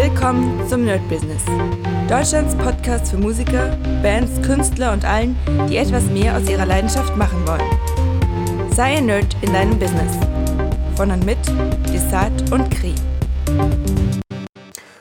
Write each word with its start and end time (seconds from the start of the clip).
Willkommen 0.00 0.64
zum 0.68 0.84
Nerd 0.84 1.00
Business. 1.08 1.42
Deutschlands 2.08 2.54
Podcast 2.54 3.10
für 3.10 3.16
Musiker, 3.16 3.76
Bands, 4.00 4.40
Künstler 4.46 4.92
und 4.92 5.04
allen, 5.04 5.36
die 5.68 5.76
etwas 5.76 6.04
mehr 6.04 6.36
aus 6.36 6.48
ihrer 6.48 6.66
Leidenschaft 6.66 7.16
machen 7.16 7.44
wollen. 7.44 8.70
Sei 8.70 8.98
ein 8.98 9.06
Nerd 9.06 9.36
in 9.42 9.52
deinem 9.52 9.76
Business. 9.76 10.16
Von 10.94 11.10
und 11.10 11.26
mit 11.26 11.38
Desart 11.92 12.52
und 12.52 12.70
Kri. 12.70 12.94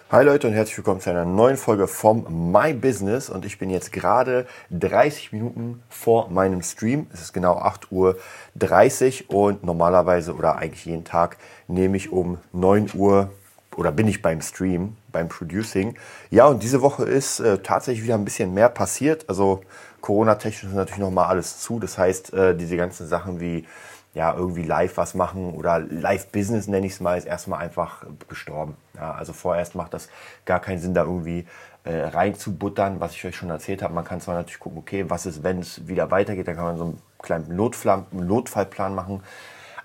Hi 0.09 0.25
Leute 0.25 0.47
und 0.47 0.53
herzlich 0.53 0.77
willkommen 0.77 0.99
zu 0.99 1.11
einer 1.11 1.25
neuen 1.25 1.57
Folge 1.57 1.87
vom 1.87 2.51
My 2.51 2.73
Business 2.73 3.29
und 3.29 3.45
ich 3.45 3.59
bin 3.59 3.69
jetzt 3.69 3.91
gerade 3.91 4.47
30 4.71 5.31
Minuten 5.31 5.83
vor 5.89 6.31
meinem 6.31 6.63
Stream. 6.63 7.05
Es 7.13 7.21
ist 7.21 7.33
genau 7.33 7.59
8.30 7.59 9.25
Uhr 9.29 9.43
und 9.43 9.63
normalerweise 9.63 10.33
oder 10.33 10.55
eigentlich 10.55 10.85
jeden 10.87 11.03
Tag 11.03 11.37
nehme 11.67 11.97
ich 11.97 12.11
um 12.11 12.39
9 12.51 12.89
Uhr 12.95 13.29
oder 13.77 13.91
bin 13.91 14.07
ich 14.07 14.21
beim 14.21 14.41
Stream, 14.41 14.97
beim 15.11 15.29
Producing. 15.29 15.95
Ja, 16.29 16.47
und 16.47 16.63
diese 16.63 16.81
Woche 16.81 17.03
ist 17.03 17.39
äh, 17.39 17.59
tatsächlich 17.59 18.03
wieder 18.03 18.15
ein 18.15 18.25
bisschen 18.25 18.53
mehr 18.53 18.69
passiert. 18.69 19.29
Also 19.29 19.61
Corona-technisch 20.01 20.71
ist 20.71 20.75
natürlich 20.75 20.99
nochmal 20.99 21.27
alles 21.27 21.59
zu. 21.59 21.79
Das 21.79 21.97
heißt, 21.97 22.33
äh, 22.33 22.57
diese 22.57 22.75
ganzen 22.75 23.07
Sachen 23.07 23.39
wie 23.39 23.65
ja, 24.13 24.33
irgendwie 24.33 24.63
live 24.63 24.97
was 24.97 25.13
machen 25.13 25.53
oder 25.53 25.79
Live-Business 25.79 26.67
nenne 26.67 26.87
ich 26.87 26.93
es 26.93 26.99
mal, 26.99 27.19
ist 27.19 27.27
erstmal 27.27 27.59
einfach 27.59 28.03
gestorben. 28.27 28.75
Ja, 28.95 29.11
also 29.11 29.31
vorerst 29.31 29.75
macht 29.75 29.93
das 29.93 30.09
gar 30.43 30.59
keinen 30.59 30.79
Sinn, 30.79 30.95
da 30.95 31.03
irgendwie 31.03 31.45
äh, 31.83 31.99
reinzubuttern, 32.07 32.99
was 32.99 33.13
ich 33.13 33.23
euch 33.25 33.35
schon 33.35 33.51
erzählt 33.51 33.83
habe. 33.83 33.93
Man 33.93 34.05
kann 34.05 34.19
zwar 34.19 34.33
natürlich 34.33 34.59
gucken, 34.59 34.79
okay, 34.79 35.05
was 35.07 35.27
ist, 35.27 35.43
wenn 35.43 35.59
es 35.59 35.87
wieder 35.87 36.09
weitergeht, 36.09 36.47
dann 36.47 36.55
kann 36.55 36.65
man 36.65 36.77
so 36.77 36.83
einen 36.85 37.01
kleinen 37.21 37.55
Notfallplan 37.55 38.95
machen. 38.95 39.21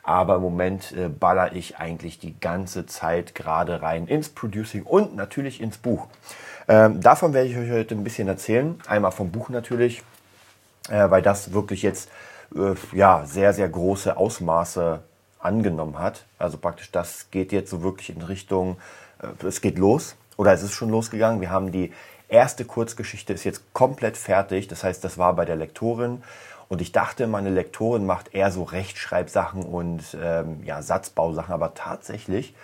Aber 0.02 0.36
im 0.36 0.42
Moment 0.42 0.92
äh, 0.92 1.08
baller 1.08 1.54
ich 1.54 1.78
eigentlich 1.78 2.18
die 2.18 2.38
ganze 2.40 2.86
Zeit 2.86 3.34
gerade 3.34 3.82
rein 3.82 4.06
ins 4.06 4.28
Producing 4.28 4.82
und 4.82 5.14
natürlich 5.14 5.60
ins 5.60 5.78
Buch. 5.78 6.08
Ähm, 6.68 7.00
davon 7.00 7.32
werde 7.32 7.48
ich 7.48 7.56
euch 7.56 7.70
heute 7.70 7.94
ein 7.94 8.04
bisschen 8.04 8.28
erzählen. 8.28 8.80
Einmal 8.86 9.12
vom 9.12 9.30
Buch 9.30 9.48
natürlich, 9.48 10.02
äh, 10.88 11.10
weil 11.10 11.22
das 11.22 11.52
wirklich 11.52 11.82
jetzt 11.82 12.10
äh, 12.54 12.74
ja, 12.92 13.24
sehr, 13.26 13.52
sehr 13.52 13.68
große 13.68 14.16
Ausmaße 14.16 15.02
angenommen 15.38 15.98
hat. 15.98 16.24
Also 16.38 16.58
praktisch 16.58 16.90
das 16.90 17.30
geht 17.30 17.52
jetzt 17.52 17.70
so 17.70 17.82
wirklich 17.82 18.10
in 18.10 18.22
Richtung, 18.22 18.78
äh, 19.20 19.46
es 19.46 19.60
geht 19.60 19.78
los 19.78 20.16
oder 20.36 20.52
es 20.52 20.62
ist 20.62 20.72
schon 20.72 20.90
losgegangen. 20.90 21.40
Wir 21.40 21.50
haben 21.50 21.72
die 21.72 21.92
erste 22.28 22.64
Kurzgeschichte 22.64 23.32
ist 23.32 23.44
jetzt 23.44 23.72
komplett 23.72 24.16
fertig. 24.16 24.66
Das 24.66 24.82
heißt, 24.82 25.04
das 25.04 25.18
war 25.18 25.34
bei 25.34 25.44
der 25.44 25.56
Lektorin 25.56 26.22
und 26.72 26.80
ich 26.80 26.90
dachte, 26.90 27.26
meine 27.26 27.50
Lektorin 27.50 28.06
macht 28.06 28.34
eher 28.34 28.50
so 28.50 28.62
Rechtschreibsachen 28.62 29.62
und 29.62 30.16
ähm, 30.18 30.62
ja, 30.64 30.80
Satzbausachen, 30.80 31.52
aber 31.52 31.74
tatsächlich 31.74 32.54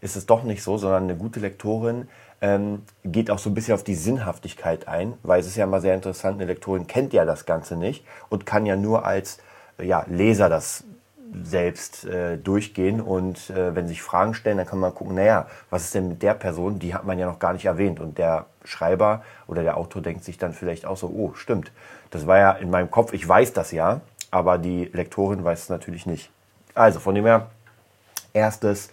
ist 0.00 0.14
es 0.14 0.24
doch 0.24 0.44
nicht 0.44 0.62
so, 0.62 0.78
sondern 0.78 1.02
eine 1.02 1.16
gute 1.16 1.40
Lektorin 1.40 2.06
ähm, 2.40 2.82
geht 3.02 3.28
auch 3.28 3.40
so 3.40 3.50
ein 3.50 3.54
bisschen 3.54 3.74
auf 3.74 3.82
die 3.82 3.96
Sinnhaftigkeit 3.96 4.86
ein, 4.86 5.14
weil 5.24 5.40
es 5.40 5.48
ist 5.48 5.56
ja 5.56 5.66
mal 5.66 5.80
sehr 5.80 5.96
interessant, 5.96 6.36
eine 6.36 6.44
Lektorin 6.44 6.86
kennt 6.86 7.12
ja 7.12 7.24
das 7.24 7.44
Ganze 7.44 7.76
nicht 7.76 8.04
und 8.28 8.46
kann 8.46 8.66
ja 8.66 8.76
nur 8.76 9.04
als 9.04 9.38
ja, 9.82 10.04
Leser 10.08 10.48
das 10.48 10.84
selbst 11.42 12.04
äh, 12.04 12.38
durchgehen 12.38 13.00
und 13.00 13.50
äh, 13.50 13.74
wenn 13.74 13.88
sich 13.88 14.02
Fragen 14.02 14.34
stellen, 14.34 14.58
dann 14.58 14.66
kann 14.66 14.78
man 14.78 14.94
gucken, 14.94 15.16
naja, 15.16 15.46
was 15.70 15.84
ist 15.84 15.94
denn 15.94 16.08
mit 16.08 16.22
der 16.22 16.34
Person, 16.34 16.78
die 16.78 16.94
hat 16.94 17.04
man 17.04 17.18
ja 17.18 17.26
noch 17.26 17.38
gar 17.38 17.52
nicht 17.52 17.64
erwähnt 17.64 18.00
und 18.00 18.18
der 18.18 18.46
Schreiber 18.64 19.22
oder 19.46 19.62
der 19.62 19.76
Autor 19.76 20.02
denkt 20.02 20.24
sich 20.24 20.38
dann 20.38 20.52
vielleicht 20.52 20.86
auch 20.86 20.96
so, 20.96 21.08
oh, 21.08 21.34
stimmt, 21.34 21.72
das 22.10 22.26
war 22.26 22.38
ja 22.38 22.52
in 22.52 22.70
meinem 22.70 22.90
Kopf, 22.90 23.12
ich 23.12 23.26
weiß 23.28 23.52
das 23.52 23.72
ja, 23.72 24.00
aber 24.30 24.58
die 24.58 24.86
Lektorin 24.92 25.44
weiß 25.44 25.64
es 25.64 25.68
natürlich 25.68 26.06
nicht. 26.06 26.30
Also 26.74 27.00
von 27.00 27.14
dem 27.14 27.24
her, 27.24 27.48
erstes, 28.32 28.90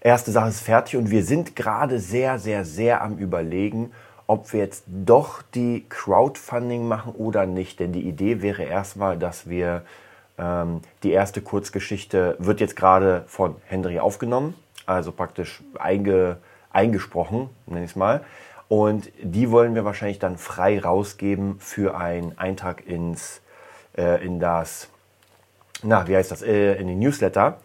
erste 0.00 0.30
Sache 0.30 0.48
ist 0.48 0.60
fertig 0.60 0.96
und 0.96 1.10
wir 1.10 1.24
sind 1.24 1.56
gerade 1.56 1.98
sehr, 2.00 2.38
sehr, 2.38 2.64
sehr 2.64 3.02
am 3.02 3.18
Überlegen, 3.18 3.92
ob 4.26 4.52
wir 4.52 4.60
jetzt 4.60 4.84
doch 4.86 5.42
die 5.54 5.86
Crowdfunding 5.88 6.86
machen 6.86 7.14
oder 7.14 7.46
nicht. 7.46 7.80
Denn 7.80 7.92
die 7.92 8.06
Idee 8.06 8.42
wäre 8.42 8.62
erstmal, 8.62 9.18
dass 9.18 9.48
wir 9.48 9.82
ähm, 10.38 10.80
die 11.02 11.12
erste 11.12 11.42
Kurzgeschichte 11.42 12.36
wird 12.38 12.60
jetzt 12.60 12.76
gerade 12.76 13.24
von 13.26 13.56
Henry 13.66 13.98
aufgenommen, 13.98 14.54
also 14.86 15.12
praktisch 15.12 15.62
einge, 15.78 16.38
eingesprochen, 16.70 17.50
nenne 17.66 17.84
ich 17.84 17.92
es 17.92 17.96
mal. 17.96 18.22
Und 18.68 19.10
die 19.22 19.50
wollen 19.50 19.74
wir 19.74 19.84
wahrscheinlich 19.84 20.18
dann 20.18 20.36
frei 20.36 20.78
rausgeben 20.78 21.58
für 21.58 21.96
einen 21.96 22.36
Eintrag 22.38 22.86
ins, 22.86 23.40
äh, 23.96 24.24
in 24.24 24.40
das, 24.40 24.88
na, 25.82 26.06
wie 26.06 26.16
heißt 26.16 26.30
das, 26.30 26.42
äh, 26.42 26.74
in 26.74 26.86
den 26.86 26.98
Newsletter. 26.98 27.58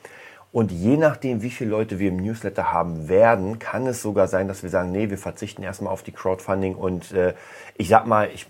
Und 0.53 0.71
je 0.71 0.97
nachdem, 0.97 1.41
wie 1.41 1.49
viele 1.49 1.71
Leute 1.71 1.99
wir 1.99 2.09
im 2.09 2.17
Newsletter 2.17 2.71
haben 2.71 3.09
werden, 3.09 3.59
kann 3.59 3.87
es 3.87 4.01
sogar 4.01 4.27
sein, 4.27 4.47
dass 4.47 4.63
wir 4.63 4.69
sagen, 4.69 4.91
nee, 4.91 5.09
wir 5.09 5.17
verzichten 5.17 5.63
erstmal 5.63 5.91
auf 5.91 6.03
die 6.03 6.11
Crowdfunding 6.11 6.75
und 6.75 7.11
äh, 7.11 7.33
ich 7.75 7.89
sag 7.89 8.05
mal, 8.05 8.29
ich 8.31 8.45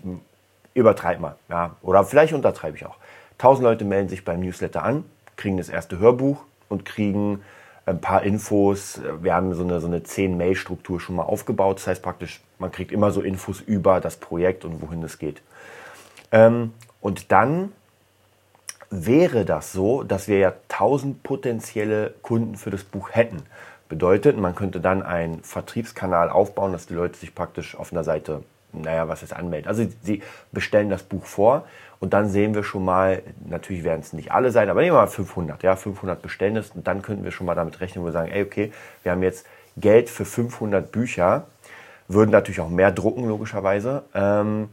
übertreibe 0.74 1.22
mal, 1.22 1.36
ja, 1.48 1.76
oder 1.82 2.04
vielleicht 2.04 2.34
untertreibe 2.34 2.76
ich 2.76 2.84
auch. 2.84 2.96
Tausend 3.38 3.64
Leute 3.64 3.84
melden 3.84 4.08
sich 4.08 4.24
beim 4.24 4.40
Newsletter 4.40 4.82
an, 4.82 5.04
kriegen 5.36 5.56
das 5.56 5.68
erste 5.68 5.98
Hörbuch 5.98 6.44
und 6.68 6.84
kriegen 6.84 7.42
ein 7.86 8.00
paar 8.00 8.22
Infos. 8.22 9.00
Wir 9.20 9.34
haben 9.34 9.54
so 9.54 9.62
eine, 9.62 9.80
so 9.80 9.86
eine 9.86 10.00
10-Mail-Struktur 10.00 11.00
schon 11.00 11.16
mal 11.16 11.24
aufgebaut. 11.24 11.78
Das 11.78 11.86
heißt 11.86 12.02
praktisch, 12.02 12.40
man 12.58 12.72
kriegt 12.72 12.92
immer 12.92 13.10
so 13.10 13.20
Infos 13.20 13.60
über 13.60 14.00
das 14.00 14.16
Projekt 14.16 14.64
und 14.64 14.80
wohin 14.80 15.02
es 15.02 15.18
geht. 15.18 15.42
Ähm, 16.32 16.72
und 17.00 17.30
dann 17.30 17.72
wäre 18.90 19.44
das 19.44 19.72
so, 19.72 20.02
dass 20.02 20.28
wir 20.28 20.38
ja 20.38 20.52
1000 20.68 21.22
potenzielle 21.22 22.14
Kunden 22.22 22.56
für 22.56 22.70
das 22.70 22.84
Buch 22.84 23.10
hätten. 23.12 23.42
Bedeutet, 23.88 24.38
man 24.38 24.54
könnte 24.54 24.80
dann 24.80 25.02
einen 25.02 25.42
Vertriebskanal 25.42 26.30
aufbauen, 26.30 26.72
dass 26.72 26.86
die 26.86 26.94
Leute 26.94 27.18
sich 27.18 27.34
praktisch 27.34 27.76
auf 27.76 27.92
einer 27.92 28.04
Seite, 28.04 28.42
naja, 28.82 29.08
was 29.08 29.22
ist 29.22 29.32
anmelden. 29.32 29.68
Also 29.68 29.86
sie 30.02 30.22
bestellen 30.52 30.90
das 30.90 31.02
Buch 31.02 31.24
vor 31.24 31.64
und 32.00 32.12
dann 32.12 32.28
sehen 32.28 32.54
wir 32.54 32.64
schon 32.64 32.84
mal, 32.84 33.22
natürlich 33.46 33.84
werden 33.84 34.00
es 34.00 34.12
nicht 34.12 34.32
alle 34.32 34.50
sein, 34.50 34.68
aber 34.68 34.80
nehmen 34.80 34.94
wir 34.94 35.00
mal 35.00 35.06
500. 35.06 35.62
Ja, 35.62 35.76
500 35.76 36.20
bestellen 36.20 36.56
es 36.56 36.70
und 36.70 36.86
dann 36.86 37.02
könnten 37.02 37.24
wir 37.24 37.30
schon 37.30 37.46
mal 37.46 37.54
damit 37.54 37.80
rechnen, 37.80 38.02
wo 38.02 38.08
wir 38.08 38.12
sagen, 38.12 38.30
ey, 38.30 38.42
okay, 38.42 38.72
wir 39.02 39.12
haben 39.12 39.22
jetzt 39.22 39.46
Geld 39.76 40.10
für 40.10 40.24
500 40.24 40.92
Bücher, 40.92 41.46
würden 42.08 42.30
natürlich 42.30 42.60
auch 42.60 42.68
mehr 42.68 42.92
drucken, 42.92 43.26
logischerweise. 43.26 44.04
Ähm, 44.14 44.68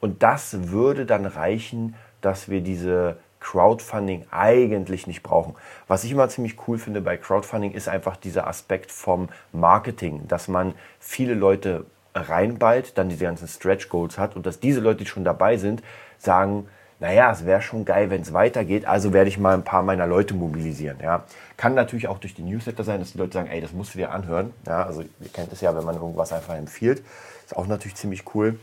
und 0.00 0.22
das 0.22 0.70
würde 0.70 1.06
dann 1.06 1.26
reichen, 1.26 1.94
dass 2.20 2.48
wir 2.48 2.60
diese 2.60 3.16
Crowdfunding 3.40 4.26
eigentlich 4.30 5.06
nicht 5.06 5.22
brauchen. 5.22 5.54
Was 5.88 6.04
ich 6.04 6.12
immer 6.12 6.28
ziemlich 6.28 6.56
cool 6.68 6.78
finde 6.78 7.00
bei 7.00 7.16
Crowdfunding 7.16 7.72
ist 7.72 7.88
einfach 7.88 8.16
dieser 8.16 8.46
Aspekt 8.46 8.92
vom 8.92 9.28
Marketing, 9.52 10.28
dass 10.28 10.46
man 10.48 10.74
viele 10.98 11.34
Leute 11.34 11.86
reinballt, 12.14 12.98
dann 12.98 13.08
diese 13.08 13.24
ganzen 13.24 13.48
Stretch 13.48 13.88
Goals 13.88 14.18
hat 14.18 14.36
und 14.36 14.46
dass 14.46 14.60
diese 14.60 14.80
Leute, 14.80 14.98
die 14.98 15.06
schon 15.06 15.24
dabei 15.24 15.56
sind, 15.56 15.82
sagen, 16.18 16.68
naja, 17.00 17.32
es 17.32 17.46
wäre 17.46 17.62
schon 17.62 17.86
geil, 17.86 18.10
wenn 18.10 18.20
es 18.20 18.34
weitergeht, 18.34 18.84
also 18.84 19.14
werde 19.14 19.28
ich 19.28 19.38
mal 19.38 19.54
ein 19.54 19.64
paar 19.64 19.82
meiner 19.82 20.06
Leute 20.06 20.34
mobilisieren. 20.34 20.98
Ja. 21.02 21.24
Kann 21.56 21.74
natürlich 21.74 22.08
auch 22.08 22.18
durch 22.18 22.34
die 22.34 22.42
Newsletter 22.42 22.84
sein, 22.84 23.00
dass 23.00 23.12
die 23.12 23.18
Leute 23.18 23.32
sagen, 23.32 23.48
ey, 23.48 23.60
das 23.60 23.72
musst 23.72 23.94
du 23.94 23.98
dir 23.98 24.12
anhören. 24.12 24.52
Ja, 24.66 24.84
also 24.84 25.00
ihr 25.00 25.28
kennt 25.32 25.50
es 25.52 25.62
ja, 25.62 25.74
wenn 25.74 25.84
man 25.84 25.94
irgendwas 25.94 26.32
einfach 26.32 26.54
empfiehlt. 26.54 27.02
Ist 27.46 27.56
auch 27.56 27.66
natürlich 27.66 27.96
ziemlich 27.96 28.34
cool. 28.34 28.58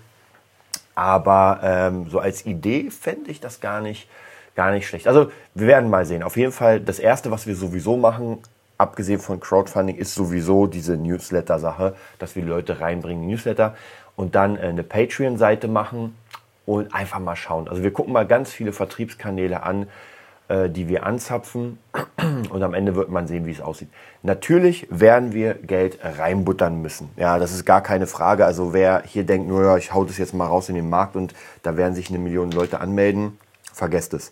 Aber 0.94 1.59
ähm, 1.64 2.09
so 2.09 2.19
als 2.19 2.46
Idee 2.46 2.91
fände 2.91 3.31
ich 3.31 3.40
das 3.40 3.59
gar 3.59 3.81
nicht, 3.81 4.08
gar 4.56 4.72
nicht 4.72 4.88
schlecht. 4.88 5.08
Also 5.08 5.31
wir 5.56 5.68
werden 5.68 5.90
mal 5.90 6.06
sehen. 6.06 6.22
Auf 6.22 6.38
jeden 6.38 6.52
Fall, 6.52 6.79
das 6.79 7.00
Erste, 7.00 7.31
was 7.31 7.47
wir 7.47 7.56
sowieso 7.56 7.97
machen, 7.97 8.40
abgesehen 8.77 9.19
von 9.19 9.39
Crowdfunding, 9.39 9.95
ist 9.95 10.13
sowieso 10.15 10.67
diese 10.67 10.97
Newsletter-Sache, 10.97 11.95
dass 12.19 12.35
wir 12.35 12.43
Leute 12.43 12.79
reinbringen 12.79 13.23
in 13.23 13.29
Newsletter 13.29 13.75
und 14.15 14.35
dann 14.35 14.57
äh, 14.57 14.61
eine 14.61 14.83
Patreon-Seite 14.83 15.67
machen 15.67 16.15
und 16.65 16.93
einfach 16.93 17.19
mal 17.19 17.35
schauen. 17.35 17.67
Also 17.67 17.83
wir 17.83 17.91
gucken 17.91 18.13
mal 18.13 18.27
ganz 18.27 18.51
viele 18.51 18.73
Vertriebskanäle 18.73 19.63
an, 19.63 19.87
äh, 20.49 20.69
die 20.69 20.87
wir 20.87 21.05
anzapfen 21.05 21.79
und 22.49 22.61
am 22.61 22.73
Ende 22.73 22.95
wird 22.95 23.09
man 23.09 23.27
sehen, 23.27 23.45
wie 23.45 23.51
es 23.51 23.61
aussieht. 23.61 23.89
Natürlich 24.23 24.87
werden 24.89 25.33
wir 25.33 25.53
Geld 25.55 25.99
reinbuttern 26.03 26.81
müssen. 26.81 27.09
Ja, 27.16 27.40
das 27.40 27.53
ist 27.53 27.66
gar 27.66 27.81
keine 27.81 28.07
Frage. 28.07 28.46
Also 28.46 28.73
wer 28.73 29.03
hier 29.05 29.23
denkt, 29.23 29.47
nur 29.47 29.63
ja, 29.63 29.78
ich 29.78 29.93
hau 29.93 30.03
das 30.03 30.17
jetzt 30.17 30.34
mal 30.34 30.47
raus 30.47 30.69
in 30.69 30.75
den 30.75 30.90
Markt 30.90 31.16
und 31.16 31.34
da 31.63 31.78
werden 31.78 31.96
sich 31.96 32.09
eine 32.09 32.19
Million 32.19 32.52
Leute 32.52 32.79
anmelden, 32.81 33.37
vergesst 33.73 34.13
es. 34.13 34.31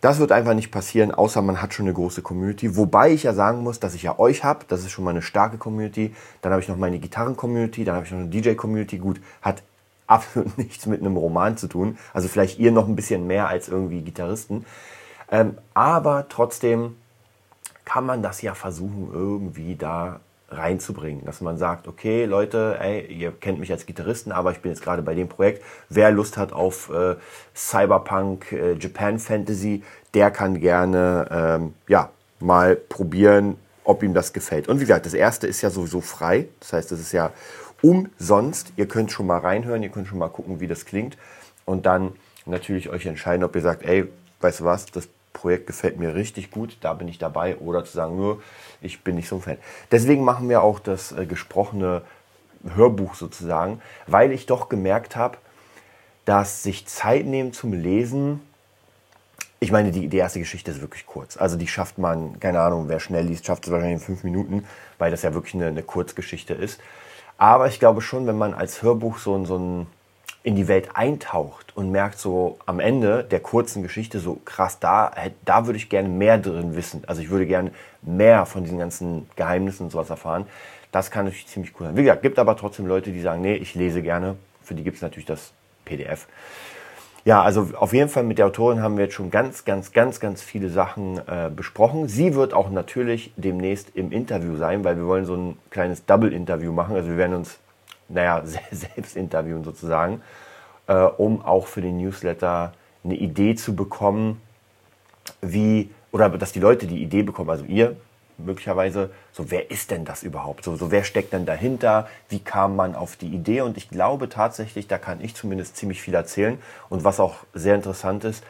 Das 0.00 0.18
wird 0.18 0.32
einfach 0.32 0.54
nicht 0.54 0.70
passieren, 0.70 1.12
außer 1.12 1.42
man 1.42 1.60
hat 1.60 1.74
schon 1.74 1.86
eine 1.86 1.94
große 1.94 2.22
Community. 2.22 2.76
Wobei 2.76 3.12
ich 3.12 3.24
ja 3.24 3.34
sagen 3.34 3.62
muss, 3.62 3.80
dass 3.80 3.94
ich 3.94 4.02
ja 4.02 4.18
euch 4.18 4.44
habe. 4.44 4.64
Das 4.68 4.80
ist 4.80 4.90
schon 4.90 5.04
mal 5.04 5.10
eine 5.10 5.22
starke 5.22 5.58
Community. 5.58 6.14
Dann 6.42 6.52
habe 6.52 6.62
ich 6.62 6.68
noch 6.68 6.76
meine 6.76 6.98
Gitarren-Community, 6.98 7.84
dann 7.84 7.96
habe 7.96 8.06
ich 8.06 8.12
noch 8.12 8.20
eine 8.20 8.28
DJ-Community. 8.28 8.98
Gut, 8.98 9.20
hat 9.42 9.62
absolut 10.06 10.56
nichts 10.56 10.86
mit 10.86 11.00
einem 11.00 11.16
Roman 11.16 11.56
zu 11.56 11.68
tun. 11.68 11.98
Also 12.14 12.28
vielleicht 12.28 12.58
ihr 12.58 12.72
noch 12.72 12.88
ein 12.88 12.96
bisschen 12.96 13.26
mehr 13.26 13.48
als 13.48 13.68
irgendwie 13.68 14.02
Gitarristen. 14.02 14.64
Ähm, 15.30 15.58
aber 15.74 16.26
trotzdem 16.28 16.96
kann 17.84 18.06
man 18.06 18.22
das 18.22 18.40
ja 18.42 18.54
versuchen, 18.54 19.10
irgendwie 19.12 19.74
da 19.74 20.20
reinzubringen, 20.50 21.24
dass 21.24 21.40
man 21.40 21.58
sagt, 21.58 21.88
okay, 21.88 22.24
Leute, 22.24 22.78
ey, 22.80 23.04
ihr 23.06 23.32
kennt 23.32 23.60
mich 23.60 23.70
als 23.70 23.84
Gitarristen, 23.86 24.32
aber 24.32 24.52
ich 24.52 24.60
bin 24.60 24.72
jetzt 24.72 24.82
gerade 24.82 25.02
bei 25.02 25.14
dem 25.14 25.28
Projekt. 25.28 25.62
Wer 25.88 26.10
Lust 26.10 26.36
hat 26.36 26.52
auf 26.52 26.90
äh, 26.90 27.16
Cyberpunk, 27.54 28.52
äh, 28.52 28.72
Japan 28.74 29.18
Fantasy, 29.18 29.82
der 30.14 30.30
kann 30.30 30.58
gerne 30.60 31.28
ähm, 31.30 31.74
ja 31.86 32.10
mal 32.40 32.76
probieren, 32.76 33.56
ob 33.84 34.02
ihm 34.02 34.14
das 34.14 34.32
gefällt. 34.32 34.68
Und 34.68 34.76
wie 34.76 34.84
gesagt, 34.84 35.06
das 35.06 35.14
erste 35.14 35.46
ist 35.46 35.60
ja 35.60 35.70
sowieso 35.70 36.00
frei. 36.00 36.48
Das 36.60 36.72
heißt, 36.72 36.92
das 36.92 37.00
ist 37.00 37.12
ja 37.12 37.30
umsonst. 37.82 38.72
Ihr 38.76 38.86
könnt 38.86 39.12
schon 39.12 39.26
mal 39.26 39.38
reinhören, 39.38 39.82
ihr 39.82 39.88
könnt 39.90 40.08
schon 40.08 40.18
mal 40.18 40.28
gucken, 40.28 40.60
wie 40.60 40.66
das 40.66 40.84
klingt. 40.84 41.16
Und 41.64 41.86
dann 41.86 42.12
natürlich 42.46 42.88
euch 42.88 43.06
entscheiden, 43.06 43.44
ob 43.44 43.54
ihr 43.54 43.62
sagt, 43.62 43.82
ey, 43.84 44.08
weißt 44.40 44.60
du 44.60 44.64
was, 44.64 44.86
das 44.86 45.08
Projekt 45.40 45.66
gefällt 45.66 45.98
mir 45.98 46.14
richtig 46.14 46.50
gut, 46.50 46.76
da 46.80 46.94
bin 46.94 47.08
ich 47.08 47.18
dabei. 47.18 47.56
Oder 47.56 47.84
zu 47.84 47.92
sagen, 47.92 48.16
nur, 48.16 48.42
ich 48.80 49.02
bin 49.02 49.16
nicht 49.16 49.28
so 49.28 49.36
ein 49.36 49.42
Fan. 49.42 49.58
Deswegen 49.90 50.24
machen 50.24 50.48
wir 50.48 50.62
auch 50.62 50.80
das 50.80 51.12
äh, 51.12 51.26
gesprochene 51.26 52.02
Hörbuch 52.74 53.14
sozusagen, 53.14 53.80
weil 54.06 54.32
ich 54.32 54.46
doch 54.46 54.68
gemerkt 54.68 55.16
habe, 55.16 55.38
dass 56.24 56.62
sich 56.62 56.86
Zeit 56.86 57.24
nehmen 57.24 57.52
zum 57.52 57.72
Lesen 57.72 58.40
ich 59.60 59.72
meine, 59.72 59.90
die, 59.90 60.08
die 60.08 60.16
erste 60.16 60.38
Geschichte 60.38 60.70
ist 60.70 60.80
wirklich 60.80 61.04
kurz. 61.06 61.36
Also 61.36 61.56
die 61.56 61.66
schafft 61.66 61.98
man, 61.98 62.38
keine 62.38 62.60
Ahnung, 62.60 62.88
wer 62.88 63.00
schnell 63.00 63.26
liest, 63.26 63.46
schafft 63.46 63.66
es 63.66 63.72
wahrscheinlich 63.72 64.00
in 64.00 64.06
fünf 64.06 64.22
Minuten, 64.22 64.64
weil 64.98 65.10
das 65.10 65.22
ja 65.22 65.34
wirklich 65.34 65.54
eine, 65.54 65.66
eine 65.66 65.82
Kurzgeschichte 65.82 66.54
ist. 66.54 66.80
Aber 67.38 67.66
ich 67.66 67.80
glaube 67.80 68.00
schon, 68.00 68.26
wenn 68.26 68.38
man 68.38 68.54
als 68.54 68.82
Hörbuch 68.82 69.18
so, 69.18 69.44
so 69.44 69.58
ein, 69.58 69.86
in 70.42 70.56
die 70.56 70.68
Welt 70.68 70.90
eintaucht 70.94 71.76
und 71.76 71.90
merkt 71.90 72.18
so 72.18 72.58
am 72.64 72.80
Ende 72.80 73.24
der 73.24 73.40
kurzen 73.40 73.82
Geschichte 73.82 74.20
so 74.20 74.40
krass, 74.44 74.78
da, 74.78 75.12
da 75.44 75.66
würde 75.66 75.76
ich 75.76 75.88
gerne 75.88 76.08
mehr 76.08 76.38
drin 76.38 76.76
wissen. 76.76 77.02
Also 77.06 77.20
ich 77.22 77.30
würde 77.30 77.46
gerne 77.46 77.72
mehr 78.02 78.46
von 78.46 78.64
diesen 78.64 78.78
ganzen 78.78 79.28
Geheimnissen 79.36 79.84
und 79.84 79.90
sowas 79.90 80.10
erfahren. 80.10 80.46
Das 80.92 81.10
kann 81.10 81.24
natürlich 81.24 81.48
ziemlich 81.48 81.72
cool 81.78 81.86
sein. 81.86 81.96
Wie 81.96 82.02
gesagt, 82.02 82.22
gibt 82.22 82.38
aber 82.38 82.56
trotzdem 82.56 82.86
Leute, 82.86 83.10
die 83.10 83.20
sagen, 83.20 83.42
nee, 83.42 83.54
ich 83.54 83.74
lese 83.74 84.00
gerne. 84.00 84.36
Für 84.62 84.74
die 84.74 84.84
gibt 84.84 84.96
es 84.96 85.02
natürlich 85.02 85.26
das 85.26 85.52
PDF. 85.84 86.26
Ja, 87.24 87.42
also 87.42 87.68
auf 87.74 87.92
jeden 87.92 88.08
Fall 88.08 88.22
mit 88.22 88.38
der 88.38 88.46
Autorin 88.46 88.80
haben 88.80 88.96
wir 88.96 89.04
jetzt 89.04 89.14
schon 89.14 89.30
ganz, 89.30 89.64
ganz, 89.64 89.92
ganz, 89.92 90.18
ganz 90.18 90.40
viele 90.40 90.70
Sachen 90.70 91.18
äh, 91.18 91.50
besprochen. 91.54 92.08
Sie 92.08 92.34
wird 92.34 92.54
auch 92.54 92.70
natürlich 92.70 93.32
demnächst 93.36 93.94
im 93.94 94.12
Interview 94.12 94.56
sein, 94.56 94.82
weil 94.84 94.96
wir 94.96 95.06
wollen 95.06 95.26
so 95.26 95.34
ein 95.34 95.58
kleines 95.68 96.06
Double-Interview 96.06 96.72
machen. 96.72 96.96
Also 96.96 97.10
wir 97.10 97.18
werden 97.18 97.34
uns, 97.34 97.58
naja, 98.08 98.42
selbst 98.70 99.16
interviewen 99.16 99.64
sozusagen, 99.64 100.22
äh, 100.86 100.94
um 100.94 101.44
auch 101.44 101.66
für 101.66 101.80
den 101.80 101.98
Newsletter 101.98 102.72
eine 103.04 103.14
Idee 103.14 103.54
zu 103.54 103.74
bekommen, 103.74 104.40
wie, 105.40 105.90
oder 106.12 106.28
dass 106.30 106.52
die 106.52 106.60
Leute 106.60 106.86
die 106.86 107.02
Idee 107.02 107.22
bekommen, 107.22 107.50
also 107.50 107.64
ihr, 107.64 107.96
möglicherweise, 108.38 109.10
so 109.32 109.50
wer 109.50 109.70
ist 109.70 109.90
denn 109.90 110.04
das 110.04 110.22
überhaupt? 110.22 110.64
So, 110.64 110.76
so 110.76 110.90
wer 110.90 111.04
steckt 111.04 111.32
denn 111.32 111.44
dahinter? 111.44 112.08
Wie 112.28 112.38
kam 112.38 112.76
man 112.76 112.94
auf 112.94 113.16
die 113.16 113.28
Idee? 113.28 113.62
Und 113.62 113.76
ich 113.76 113.90
glaube 113.90 114.28
tatsächlich, 114.28 114.86
da 114.86 114.98
kann 114.98 115.22
ich 115.22 115.34
zumindest 115.34 115.76
ziemlich 115.76 116.00
viel 116.00 116.14
erzählen. 116.14 116.58
Und 116.88 117.04
was 117.04 117.20
auch 117.20 117.38
sehr 117.52 117.74
interessant 117.74 118.24
ist, 118.24 118.44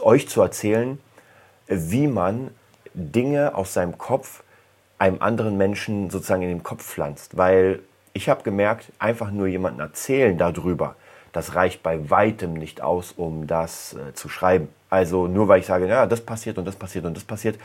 euch 0.00 0.28
zu 0.28 0.40
erzählen, 0.40 1.00
wie 1.66 2.06
man 2.06 2.50
Dinge 2.94 3.54
aus 3.54 3.74
seinem 3.74 3.98
Kopf 3.98 4.42
einem 4.98 5.20
anderen 5.20 5.56
Menschen 5.56 6.10
sozusagen 6.10 6.42
in 6.42 6.48
den 6.48 6.62
Kopf 6.62 6.84
pflanzt. 6.84 7.36
Weil 7.36 7.80
ich 8.12 8.28
habe 8.28 8.42
gemerkt, 8.42 8.92
einfach 8.98 9.30
nur 9.30 9.46
jemanden 9.46 9.80
erzählen 9.80 10.36
darüber, 10.36 10.96
das 11.32 11.54
reicht 11.54 11.82
bei 11.82 12.10
weitem 12.10 12.52
nicht 12.54 12.82
aus, 12.82 13.12
um 13.12 13.46
das 13.46 13.94
äh, 13.94 14.12
zu 14.12 14.28
schreiben. 14.28 14.68
Also 14.90 15.26
nur 15.26 15.48
weil 15.48 15.60
ich 15.60 15.66
sage, 15.66 15.88
ja, 15.88 16.06
das 16.06 16.20
passiert 16.20 16.58
und 16.58 16.66
das 16.66 16.76
passiert 16.76 17.06
und 17.06 17.16
das 17.16 17.24
passiert, 17.24 17.58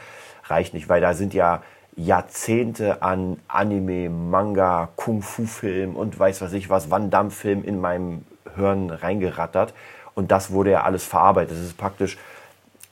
reicht 0.46 0.74
nicht, 0.74 0.88
weil 0.88 1.02
da 1.02 1.14
sind 1.14 1.34
ja 1.34 1.62
Jahrzehnte 1.98 3.02
an 3.02 3.40
Anime, 3.48 4.10
Manga, 4.10 4.90
Kung-Fu-Film 4.96 5.96
und 5.96 6.18
weiß 6.18 6.42
was 6.42 6.54
ich 6.54 6.70
was, 6.70 6.90
Van 6.90 7.10
Damme-Film 7.10 7.64
in 7.64 7.82
meinem 7.82 8.24
Hirn 8.56 8.92
reingerattert. 8.92 9.74
Und 10.14 10.32
das 10.32 10.52
wurde 10.52 10.72
ja 10.72 10.84
alles 10.84 11.04
verarbeitet. 11.04 11.58
Das 11.58 11.66
ist 11.66 11.78
praktisch, 11.78 12.18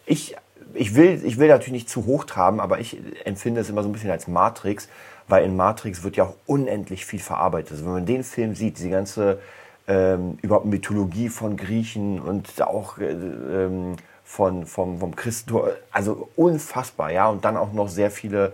ich, 0.06 0.36
ich, 0.74 0.96
will, 0.96 1.22
ich 1.24 1.38
will 1.38 1.48
natürlich 1.48 1.72
nicht 1.72 1.90
zu 1.90 2.06
hoch 2.06 2.25
traben, 2.25 2.60
aber 2.60 2.80
ich 2.80 2.98
empfinde 3.24 3.62
es 3.62 3.69
immer 3.69 3.84
so 3.84 3.90
ein 3.90 3.94
bisschen 3.94 4.12
als 4.12 4.28
Matrix, 4.28 4.90
weil 5.27 5.45
in 5.45 5.56
Matrix 5.56 6.04
wird 6.04 6.18
ja 6.18 6.25
auch 6.25 6.36
unendlich 6.45 7.06
viel 7.06 7.19
verarbeitet. 7.19 7.74
Also 7.74 7.86
wenn 7.86 7.94
man 7.94 8.06
den 8.06 8.24
Film 8.24 8.56
sieht, 8.56 8.77
diese 8.77 8.89
ganze 8.89 9.39
ähm, 9.88 10.38
überhaupt 10.42 10.66
Mythologie 10.66 11.30
von 11.30 11.57
Griechen 11.57 12.19
und 12.19 12.62
auch 12.62 12.98
äh, 12.98 13.12
ähm, 13.12 13.95
von, 14.24 14.66
vom, 14.66 15.00
vom 15.00 15.16
Christentum, 15.16 15.63
also 15.92 16.30
unfassbar, 16.36 17.12
ja, 17.12 17.27
und 17.27 17.45
dann 17.45 17.57
auch 17.57 17.74
noch 17.74 17.88
sehr 17.88 18.10
viele, 18.10 18.54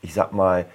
ich 0.00 0.14
sag 0.14 0.32
mal, 0.32 0.66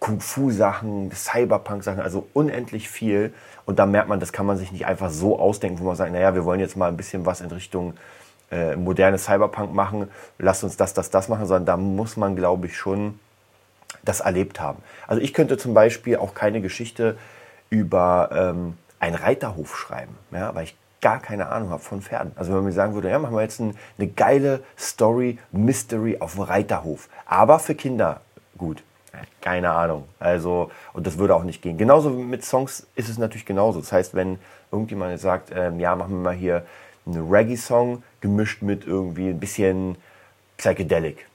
Kung-Fu-Sachen, 0.00 1.12
Cyberpunk-Sachen, 1.12 2.00
also 2.00 2.26
unendlich 2.32 2.88
viel. 2.88 3.34
Und 3.66 3.78
da 3.78 3.86
merkt 3.86 4.08
man, 4.08 4.18
das 4.18 4.32
kann 4.32 4.46
man 4.46 4.56
sich 4.56 4.72
nicht 4.72 4.86
einfach 4.86 5.10
so 5.10 5.38
ausdenken, 5.38 5.80
wo 5.80 5.84
man 5.84 5.96
sagt, 5.96 6.12
naja, 6.12 6.34
wir 6.34 6.44
wollen 6.44 6.60
jetzt 6.60 6.76
mal 6.76 6.88
ein 6.88 6.96
bisschen 6.96 7.26
was 7.26 7.42
in 7.42 7.50
Richtung 7.50 7.94
äh, 8.50 8.76
moderne 8.76 9.18
Cyberpunk 9.18 9.74
machen, 9.74 10.08
lasst 10.38 10.64
uns 10.64 10.76
das, 10.78 10.94
das, 10.94 11.10
das 11.10 11.28
machen, 11.28 11.46
sondern 11.46 11.66
da 11.66 11.76
muss 11.76 12.16
man, 12.16 12.34
glaube 12.34 12.66
ich, 12.66 12.76
schon 12.76 13.18
das 14.04 14.20
erlebt 14.20 14.60
haben. 14.60 14.82
Also 15.06 15.22
ich 15.22 15.34
könnte 15.34 15.56
zum 15.56 15.74
Beispiel 15.74 16.16
auch 16.16 16.34
keine 16.34 16.60
Geschichte 16.60 17.16
über 17.70 18.30
ähm, 18.32 18.76
einen 19.00 19.14
Reiterhof 19.14 19.76
schreiben, 19.76 20.16
ja, 20.30 20.54
weil 20.54 20.64
ich 20.64 20.76
gar 21.00 21.20
keine 21.20 21.48
Ahnung 21.48 21.70
habe 21.70 21.82
von 21.82 22.02
Pferden. 22.02 22.32
Also 22.36 22.50
wenn 22.50 22.58
man 22.58 22.66
mir 22.66 22.72
sagen 22.72 22.94
würde, 22.94 23.10
ja, 23.10 23.18
machen 23.18 23.34
wir 23.34 23.42
jetzt 23.42 23.60
ein, 23.60 23.76
eine 23.98 24.08
geile 24.08 24.64
Story, 24.76 25.38
Mystery 25.52 26.16
auf 26.20 26.34
dem 26.34 26.42
Reiterhof. 26.42 27.08
Aber 27.26 27.58
für 27.58 27.74
Kinder 27.74 28.20
gut. 28.56 28.82
Keine 29.40 29.70
Ahnung. 29.70 30.04
Also, 30.18 30.70
und 30.92 31.06
das 31.06 31.18
würde 31.18 31.34
auch 31.34 31.44
nicht 31.44 31.62
gehen. 31.62 31.78
Genauso 31.78 32.10
mit 32.10 32.44
Songs 32.44 32.86
ist 32.94 33.08
es 33.08 33.18
natürlich 33.18 33.46
genauso. 33.46 33.80
Das 33.80 33.90
heißt, 33.92 34.14
wenn 34.14 34.38
irgendjemand 34.70 35.12
jetzt 35.12 35.22
sagt, 35.22 35.50
ähm, 35.54 35.80
ja, 35.80 35.96
machen 35.96 36.10
wir 36.10 36.30
mal 36.30 36.34
hier 36.34 36.66
einen 37.06 37.28
Reggae-Song 37.28 38.02
gemischt 38.20 38.62
mit 38.62 38.86
irgendwie 38.86 39.30
ein 39.30 39.40
bisschen 39.40 39.96
Psychedelic. 40.58 41.26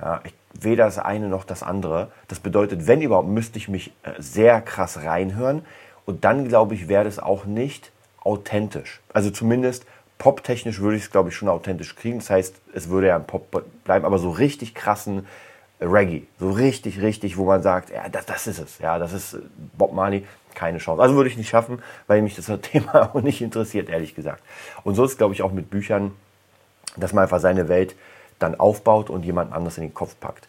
Ja, 0.00 0.20
ich, 0.24 0.34
weder 0.52 0.84
das 0.84 0.98
eine 0.98 1.28
noch 1.28 1.44
das 1.44 1.62
andere. 1.62 2.10
Das 2.28 2.40
bedeutet, 2.40 2.86
wenn 2.86 3.02
überhaupt, 3.02 3.28
müsste 3.28 3.58
ich 3.58 3.68
mich 3.68 3.92
äh, 4.02 4.12
sehr 4.18 4.60
krass 4.60 4.98
reinhören. 5.04 5.64
Und 6.06 6.24
dann, 6.24 6.48
glaube 6.48 6.74
ich, 6.74 6.88
wäre 6.88 7.04
das 7.04 7.18
auch 7.18 7.44
nicht 7.44 7.92
authentisch. 8.22 9.00
Also 9.12 9.30
zumindest 9.30 9.86
poptechnisch 10.18 10.80
würde 10.80 10.96
ich 10.96 11.04
es, 11.04 11.10
glaube 11.10 11.30
ich, 11.30 11.36
schon 11.36 11.48
authentisch 11.48 11.96
kriegen. 11.96 12.18
Das 12.18 12.30
heißt, 12.30 12.54
es 12.74 12.88
würde 12.88 13.08
ja 13.08 13.16
ein 13.16 13.26
Pop 13.26 13.64
bleiben, 13.84 14.04
aber 14.04 14.18
so 14.18 14.30
richtig 14.30 14.74
krassen 14.74 15.26
Reggae. 15.80 16.26
So 16.38 16.50
richtig, 16.50 17.00
richtig, 17.00 17.38
wo 17.38 17.46
man 17.46 17.62
sagt, 17.62 17.90
ja, 17.90 18.08
das, 18.08 18.26
das 18.26 18.46
ist 18.46 18.58
es. 18.58 18.78
Ja, 18.78 18.98
das 18.98 19.12
ist 19.12 19.38
Bob 19.76 19.92
Marley. 19.92 20.26
Keine 20.54 20.78
Chance. 20.78 21.00
Also 21.00 21.14
würde 21.14 21.30
ich 21.30 21.38
nicht 21.38 21.48
schaffen, 21.48 21.80
weil 22.06 22.22
mich 22.22 22.34
das 22.34 22.50
Thema 22.62 23.14
auch 23.14 23.22
nicht 23.22 23.40
interessiert, 23.40 23.88
ehrlich 23.88 24.14
gesagt. 24.14 24.42
Und 24.84 24.94
so 24.94 25.04
ist 25.04 25.16
glaube 25.16 25.32
ich, 25.32 25.42
auch 25.42 25.52
mit 25.52 25.70
Büchern, 25.70 26.12
dass 26.96 27.12
man 27.12 27.22
einfach 27.22 27.40
seine 27.40 27.68
Welt 27.68 27.94
dann 28.42 28.58
aufbaut 28.58 29.10
und 29.10 29.24
jemand 29.24 29.52
anderes 29.52 29.78
in 29.78 29.84
den 29.84 29.94
Kopf 29.94 30.16
packt. 30.20 30.48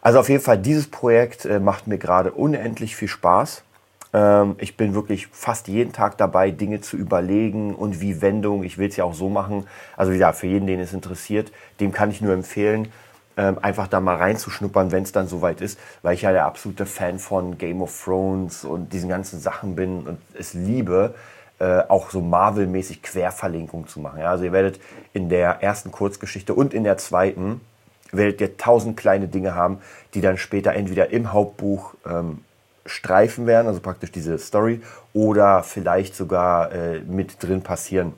Also 0.00 0.18
auf 0.18 0.28
jeden 0.28 0.42
Fall, 0.42 0.58
dieses 0.58 0.86
Projekt 0.86 1.44
äh, 1.44 1.60
macht 1.60 1.86
mir 1.86 1.98
gerade 1.98 2.32
unendlich 2.32 2.96
viel 2.96 3.08
Spaß. 3.08 3.62
Ähm, 4.12 4.56
ich 4.58 4.76
bin 4.76 4.94
wirklich 4.94 5.26
fast 5.28 5.68
jeden 5.68 5.92
Tag 5.92 6.16
dabei, 6.18 6.50
Dinge 6.50 6.80
zu 6.80 6.96
überlegen 6.96 7.74
und 7.74 8.00
wie 8.00 8.22
Wendung. 8.22 8.62
Ich 8.62 8.78
will 8.78 8.88
es 8.88 8.96
ja 8.96 9.04
auch 9.04 9.14
so 9.14 9.28
machen. 9.28 9.66
Also 9.96 10.12
wie 10.12 10.16
gesagt, 10.16 10.38
für 10.38 10.46
jeden, 10.46 10.66
den 10.66 10.80
es 10.80 10.92
interessiert, 10.92 11.52
dem 11.80 11.92
kann 11.92 12.10
ich 12.10 12.20
nur 12.20 12.32
empfehlen, 12.32 12.92
ähm, 13.36 13.58
einfach 13.60 13.88
da 13.88 14.00
mal 14.00 14.16
reinzuschnuppern, 14.16 14.92
wenn 14.92 15.02
es 15.02 15.12
dann 15.12 15.26
soweit 15.26 15.60
ist, 15.60 15.78
weil 16.02 16.14
ich 16.14 16.22
ja 16.22 16.32
der 16.32 16.44
absolute 16.44 16.86
Fan 16.86 17.18
von 17.18 17.58
Game 17.58 17.82
of 17.82 18.04
Thrones 18.04 18.64
und 18.64 18.92
diesen 18.92 19.08
ganzen 19.08 19.40
Sachen 19.40 19.74
bin 19.74 20.06
und 20.06 20.18
es 20.38 20.54
liebe, 20.54 21.14
äh, 21.58 21.82
auch 21.88 22.10
so 22.10 22.20
Marvel-mäßig 22.20 23.02
Querverlinkung 23.02 23.86
zu 23.86 24.00
machen. 24.00 24.20
Ja, 24.20 24.30
also 24.30 24.44
ihr 24.44 24.52
werdet 24.52 24.80
in 25.12 25.28
der 25.28 25.62
ersten 25.62 25.92
Kurzgeschichte 25.92 26.54
und 26.54 26.74
in 26.74 26.84
der 26.84 26.98
zweiten 26.98 27.60
werdet 28.12 28.40
ihr 28.40 28.56
tausend 28.56 28.96
kleine 28.96 29.28
Dinge 29.28 29.54
haben, 29.54 29.78
die 30.14 30.20
dann 30.20 30.38
später 30.38 30.72
entweder 30.72 31.10
im 31.10 31.32
Hauptbuch 31.32 31.94
ähm, 32.06 32.44
Streifen 32.86 33.46
werden, 33.46 33.66
also 33.66 33.80
praktisch 33.80 34.12
diese 34.12 34.38
Story, 34.38 34.82
oder 35.12 35.62
vielleicht 35.62 36.14
sogar 36.14 36.72
äh, 36.72 37.00
mit 37.00 37.42
drin 37.42 37.62
passieren. 37.62 38.12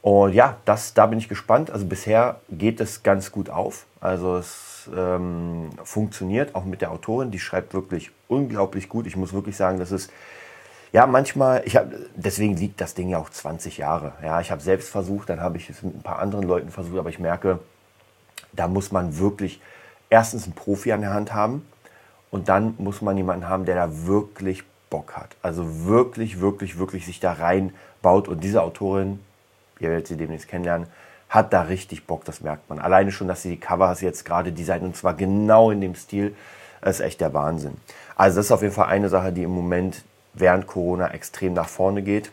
Und 0.00 0.32
ja, 0.32 0.56
das, 0.64 0.94
da 0.94 1.06
bin 1.06 1.18
ich 1.18 1.28
gespannt. 1.28 1.70
Also 1.70 1.86
bisher 1.86 2.40
geht 2.50 2.80
es 2.80 3.02
ganz 3.02 3.30
gut 3.30 3.50
auf. 3.50 3.86
Also 4.00 4.36
es 4.36 4.90
ähm, 4.96 5.70
funktioniert 5.84 6.56
auch 6.56 6.64
mit 6.64 6.80
der 6.80 6.90
Autorin. 6.90 7.30
Die 7.30 7.38
schreibt 7.38 7.72
wirklich 7.72 8.10
unglaublich 8.26 8.88
gut. 8.88 9.06
Ich 9.06 9.16
muss 9.16 9.32
wirklich 9.32 9.56
sagen, 9.56 9.78
das 9.78 9.92
ist 9.92 10.10
ja 10.92 11.06
manchmal. 11.06 11.62
Ich 11.64 11.76
habe 11.76 12.08
deswegen 12.14 12.56
liegt 12.56 12.80
das 12.80 12.94
Ding 12.94 13.08
ja 13.08 13.18
auch 13.18 13.30
20 13.30 13.78
Jahre. 13.78 14.12
Ja, 14.22 14.40
ich 14.40 14.50
habe 14.50 14.60
selbst 14.60 14.90
versucht, 14.90 15.28
dann 15.28 15.40
habe 15.40 15.56
ich 15.56 15.68
es 15.68 15.82
mit 15.82 15.96
ein 15.96 16.02
paar 16.02 16.18
anderen 16.18 16.46
Leuten 16.46 16.70
versucht, 16.70 16.98
aber 16.98 17.10
ich 17.10 17.18
merke, 17.18 17.58
da 18.52 18.68
muss 18.68 18.92
man 18.92 19.18
wirklich 19.18 19.60
erstens 20.10 20.44
einen 20.44 20.54
Profi 20.54 20.92
an 20.92 21.00
der 21.00 21.14
Hand 21.14 21.32
haben 21.34 21.66
und 22.30 22.48
dann 22.48 22.74
muss 22.78 23.00
man 23.00 23.16
jemanden 23.16 23.48
haben, 23.48 23.64
der 23.64 23.74
da 23.74 24.06
wirklich 24.06 24.64
Bock 24.90 25.16
hat. 25.16 25.36
Also 25.42 25.86
wirklich, 25.86 26.40
wirklich, 26.40 26.78
wirklich 26.78 27.06
sich 27.06 27.18
da 27.18 27.32
reinbaut. 27.32 28.28
Und 28.28 28.44
diese 28.44 28.62
Autorin, 28.62 29.20
ihr 29.80 29.88
werdet 29.88 30.06
sie 30.06 30.16
demnächst 30.16 30.48
kennenlernen, 30.48 30.86
hat 31.30 31.52
da 31.54 31.62
richtig 31.62 32.06
Bock, 32.06 32.26
das 32.26 32.42
merkt 32.42 32.68
man. 32.68 32.78
Alleine 32.78 33.10
schon, 33.10 33.26
dass 33.26 33.40
sie 33.40 33.48
die 33.50 33.60
Covers 33.60 34.02
jetzt 34.02 34.26
gerade 34.26 34.52
designt 34.52 34.82
und 34.82 34.94
zwar 34.94 35.14
genau 35.14 35.70
in 35.70 35.80
dem 35.80 35.94
Stil, 35.94 36.36
ist 36.82 37.00
echt 37.00 37.22
der 37.22 37.32
Wahnsinn. 37.32 37.78
Also 38.16 38.36
das 38.36 38.46
ist 38.46 38.52
auf 38.52 38.60
jeden 38.60 38.74
Fall 38.74 38.88
eine 38.88 39.08
Sache, 39.08 39.32
die 39.32 39.44
im 39.44 39.50
Moment 39.50 40.02
während 40.34 40.66
Corona 40.66 41.08
extrem 41.12 41.52
nach 41.52 41.68
vorne 41.68 42.02
geht. 42.02 42.32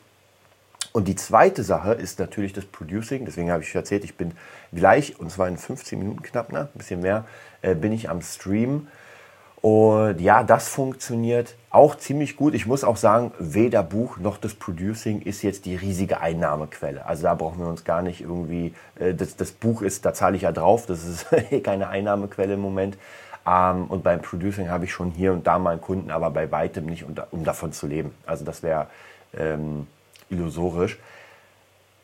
Und 0.91 1.07
die 1.07 1.15
zweite 1.15 1.63
Sache 1.63 1.93
ist 1.93 2.19
natürlich 2.19 2.53
das 2.53 2.65
Producing. 2.65 3.25
Deswegen 3.25 3.51
habe 3.51 3.61
ich 3.63 3.73
erzählt, 3.75 4.03
ich 4.03 4.15
bin 4.15 4.33
gleich, 4.73 5.19
und 5.19 5.31
zwar 5.31 5.47
in 5.47 5.57
15 5.57 5.99
Minuten 5.99 6.23
knapp, 6.23 6.51
ne? 6.51 6.69
ein 6.73 6.77
bisschen 6.77 7.01
mehr, 7.01 7.25
äh, 7.61 7.75
bin 7.75 7.91
ich 7.91 8.09
am 8.09 8.21
Stream. 8.21 8.87
Und 9.61 10.21
ja, 10.21 10.43
das 10.43 10.69
funktioniert 10.69 11.55
auch 11.69 11.95
ziemlich 11.95 12.37
gut. 12.37 12.53
Ich 12.53 12.65
muss 12.65 12.85
auch 12.85 12.95
sagen, 12.95 13.33
weder 13.39 13.83
Buch 13.83 14.17
noch 14.17 14.37
das 14.37 14.53
Producing 14.53 15.21
ist 15.21 15.41
jetzt 15.41 15.65
die 15.65 15.75
riesige 15.75 16.21
Einnahmequelle. 16.21 17.05
Also 17.05 17.23
da 17.23 17.35
brauchen 17.35 17.59
wir 17.59 17.67
uns 17.67 17.83
gar 17.83 18.01
nicht 18.01 18.21
irgendwie, 18.21 18.73
äh, 18.97 19.13
das, 19.13 19.35
das 19.35 19.51
Buch 19.51 19.81
ist, 19.81 20.05
da 20.05 20.13
zahle 20.13 20.37
ich 20.37 20.43
ja 20.43 20.53
drauf, 20.53 20.85
das 20.85 21.03
ist 21.03 21.25
keine 21.63 21.89
Einnahmequelle 21.89 22.53
im 22.53 22.61
Moment. 22.61 22.97
Ähm, 23.49 23.85
und 23.85 24.03
beim 24.03 24.21
Producing 24.21 24.69
habe 24.69 24.85
ich 24.85 24.91
schon 24.91 25.11
hier 25.11 25.33
und 25.33 25.47
da 25.47 25.57
mal 25.57 25.71
einen 25.71 25.81
Kunden, 25.81 26.11
aber 26.11 26.29
bei 26.29 26.51
weitem 26.51 26.85
nicht, 26.85 27.03
um, 27.03 27.15
um 27.31 27.43
davon 27.43 27.71
zu 27.71 27.87
leben. 27.87 28.13
Also 28.25 28.45
das 28.45 28.61
wäre 28.61 28.87
ähm, 29.37 29.87
illusorisch. 30.29 30.99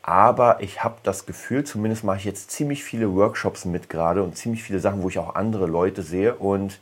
Aber 0.01 0.61
ich 0.61 0.83
habe 0.83 0.95
das 1.03 1.25
Gefühl, 1.25 1.63
zumindest 1.63 2.03
mache 2.03 2.17
ich 2.17 2.25
jetzt 2.25 2.51
ziemlich 2.51 2.83
viele 2.83 3.13
Workshops 3.13 3.65
mit 3.65 3.89
gerade 3.89 4.21
und 4.21 4.37
ziemlich 4.37 4.63
viele 4.63 4.79
Sachen, 4.79 5.01
wo 5.01 5.09
ich 5.09 5.17
auch 5.19 5.35
andere 5.35 5.65
Leute 5.65 6.03
sehe. 6.03 6.35
Und 6.35 6.79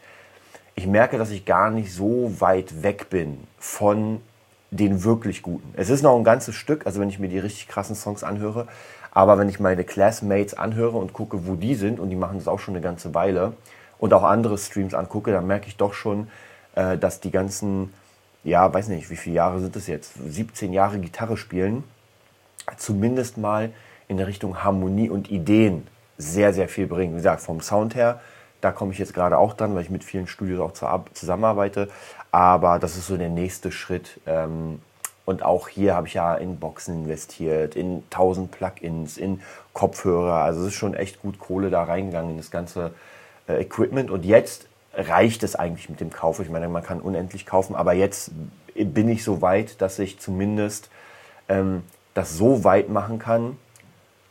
ich 0.76 0.88
merke, 0.88 1.18
dass 1.18 1.32
ich 1.32 1.46
gar 1.46 1.70
nicht 1.70 1.94
so 1.94 2.36
weit 2.40 2.84
weg 2.84 3.10
bin 3.10 3.48
von 3.60 4.22
den 4.72 5.04
wirklich 5.04 5.42
guten. 5.42 5.74
Es 5.78 5.90
ist 5.90 6.02
noch 6.02 6.18
ein 6.18 6.24
ganzes 6.24 6.56
Stück, 6.56 6.86
also 6.86 7.00
wenn 7.00 7.10
ich 7.10 7.20
mir 7.20 7.30
die 7.30 7.40
richtig 7.40 7.68
krassen 7.68 7.96
Songs 7.96 8.24
anhöre. 8.24 8.68
Aber 9.12 9.38
wenn 9.38 9.48
ich 9.48 9.60
meine 9.60 9.84
Classmates 9.84 10.56
anhöre 10.56 10.98
und 10.98 11.14
gucke, 11.14 11.48
wo 11.48 11.56
die 11.56 11.76
sind, 11.76 12.00
und 12.00 12.10
die 12.10 12.16
machen 12.16 12.40
das 12.40 12.48
auch 12.48 12.60
schon 12.60 12.74
eine 12.74 12.84
ganze 12.84 13.14
Weile, 13.14 13.54
und 14.04 14.14
auch 14.14 14.24
andere 14.24 14.58
Streams 14.58 14.94
angucke, 14.94 15.32
dann 15.32 15.48
merke 15.48 15.70
ich 15.70 15.78
doch 15.78 15.94
schon, 15.94 16.28
äh, 16.76 16.98
dass 16.98 17.22
die 17.22 17.32
ganzen, 17.32 17.94
ja, 18.44 18.74
weiß 18.74 18.90
nicht, 18.90 19.10
wie 19.10 19.16
viele 19.16 19.38
Jahre 19.38 19.62
sind 19.62 19.78
das 19.78 19.88
jetzt, 19.88 20.16
17 20.16 20.74
Jahre 20.74 21.00
Gitarre 21.00 21.38
spielen, 21.38 21.86
zumindest 22.76 23.38
mal 23.38 23.72
in 24.10 24.18
der 24.18 24.28
Richtung 24.28 24.62
Harmonie 24.62 25.10
und 25.10 25.32
Ideen 25.32 25.88
sehr, 26.18 26.54
sehr 26.54 26.68
viel 26.68 26.86
bringen. 26.86 27.14
Wie 27.14 27.18
gesagt, 27.20 27.44
vom 27.44 27.62
Sound 27.62 27.96
her, 27.96 28.20
da 28.60 28.74
komme 28.74 28.92
ich 28.92 29.00
jetzt 29.00 29.14
gerade 29.14 29.38
auch 29.38 29.54
dran, 29.54 29.74
weil 29.74 29.84
ich 29.84 29.90
mit 29.90 30.04
vielen 30.04 30.28
Studios 30.28 30.60
auch 30.60 31.06
zusammenarbeite. 31.14 31.88
Aber 32.30 32.80
das 32.80 32.98
ist 32.98 33.08
so 33.08 33.16
der 33.16 33.30
nächste 33.30 33.72
Schritt. 33.72 34.20
Ähm, 34.26 34.82
und 35.24 35.44
auch 35.44 35.70
hier 35.70 35.96
habe 35.96 36.08
ich 36.08 36.16
ja 36.16 36.36
in 36.36 36.60
Boxen 36.60 37.06
investiert, 37.06 37.78
in 37.78 38.04
1000 38.12 38.52
Plugins, 38.52 39.18
in 39.18 39.40
Kopfhörer. 39.72 40.44
Also 40.44 40.60
es 40.60 40.68
ist 40.68 40.74
schon 40.74 40.94
echt 40.94 41.22
gut 41.22 41.40
Kohle 41.40 41.70
da 41.70 41.84
reingegangen 41.84 42.32
in 42.32 42.38
das 42.38 42.52
ganze 42.52 42.92
äh, 43.48 43.62
Equipment. 43.62 44.12
Und 44.12 44.26
jetzt 44.26 44.68
reicht 44.94 45.44
es 45.44 45.56
eigentlich 45.56 45.90
mit 45.90 46.00
dem 46.00 46.12
Kauf. 46.12 46.40
Ich 46.40 46.50
meine, 46.50 46.70
man 46.70 46.84
kann 46.84 47.00
unendlich 47.02 47.46
kaufen, 47.46 47.76
aber 47.76 47.94
jetzt 47.94 48.32
bin 48.76 49.10
ich 49.10 49.24
so 49.24 49.42
weit, 49.42 49.82
dass 49.82 50.00
ich 50.00 50.20
zumindest 50.20 50.90
ähm, 51.50 51.84
das 52.14 52.38
so 52.38 52.64
weit 52.64 52.90
machen 52.90 53.20
kann, 53.20 53.58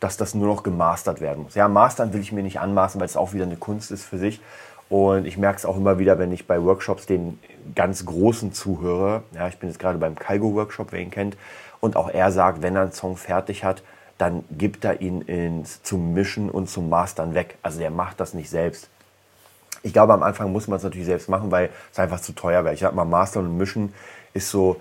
dass 0.00 0.16
das 0.16 0.34
nur 0.34 0.48
noch 0.48 0.62
gemastert 0.62 1.20
werden 1.20 1.44
muss. 1.44 1.54
Ja, 1.54 1.68
mastern 1.68 2.12
will 2.12 2.20
ich 2.20 2.32
mir 2.32 2.42
nicht 2.42 2.60
anmaßen, 2.60 3.00
weil 3.00 3.06
es 3.06 3.16
auch 3.16 3.32
wieder 3.32 3.44
eine 3.44 3.56
Kunst 3.56 3.90
ist 3.90 4.04
für 4.04 4.18
sich. 4.18 4.40
Und 4.88 5.26
ich 5.26 5.38
merke 5.38 5.58
es 5.58 5.64
auch 5.64 5.76
immer 5.76 5.98
wieder, 5.98 6.18
wenn 6.18 6.32
ich 6.32 6.46
bei 6.46 6.62
Workshops 6.62 7.06
den 7.06 7.38
ganz 7.74 8.04
Großen 8.04 8.52
zuhöre. 8.52 9.22
Ja, 9.32 9.48
ich 9.48 9.58
bin 9.58 9.68
jetzt 9.68 9.78
gerade 9.78 9.98
beim 9.98 10.16
Kaigo-Workshop, 10.16 10.88
wer 10.90 11.00
ihn 11.00 11.10
kennt. 11.10 11.36
Und 11.80 11.96
auch 11.96 12.10
er 12.10 12.30
sagt, 12.30 12.62
wenn 12.62 12.76
er 12.76 12.82
einen 12.82 12.92
Song 12.92 13.16
fertig 13.16 13.64
hat, 13.64 13.82
dann 14.18 14.44
gibt 14.50 14.84
er 14.84 15.00
ihn 15.00 15.22
ins, 15.22 15.82
zum 15.82 16.12
Mischen 16.12 16.50
und 16.50 16.68
zum 16.68 16.88
Mastern 16.88 17.34
weg. 17.34 17.56
Also 17.62 17.78
der 17.78 17.90
macht 17.90 18.20
das 18.20 18.34
nicht 18.34 18.50
selbst. 18.50 18.88
Ich 19.82 19.92
glaube, 19.92 20.12
am 20.12 20.22
Anfang 20.22 20.52
muss 20.52 20.68
man 20.68 20.76
es 20.76 20.82
natürlich 20.82 21.06
selbst 21.06 21.28
machen, 21.28 21.50
weil 21.50 21.70
es 21.90 21.98
einfach 21.98 22.20
zu 22.20 22.32
teuer 22.32 22.64
wäre. 22.64 22.74
Ich 22.74 22.84
habe 22.84 22.94
mal 22.94 23.04
Mastern 23.04 23.46
und 23.46 23.56
Mischen 23.56 23.92
ist 24.32 24.50
so, 24.50 24.80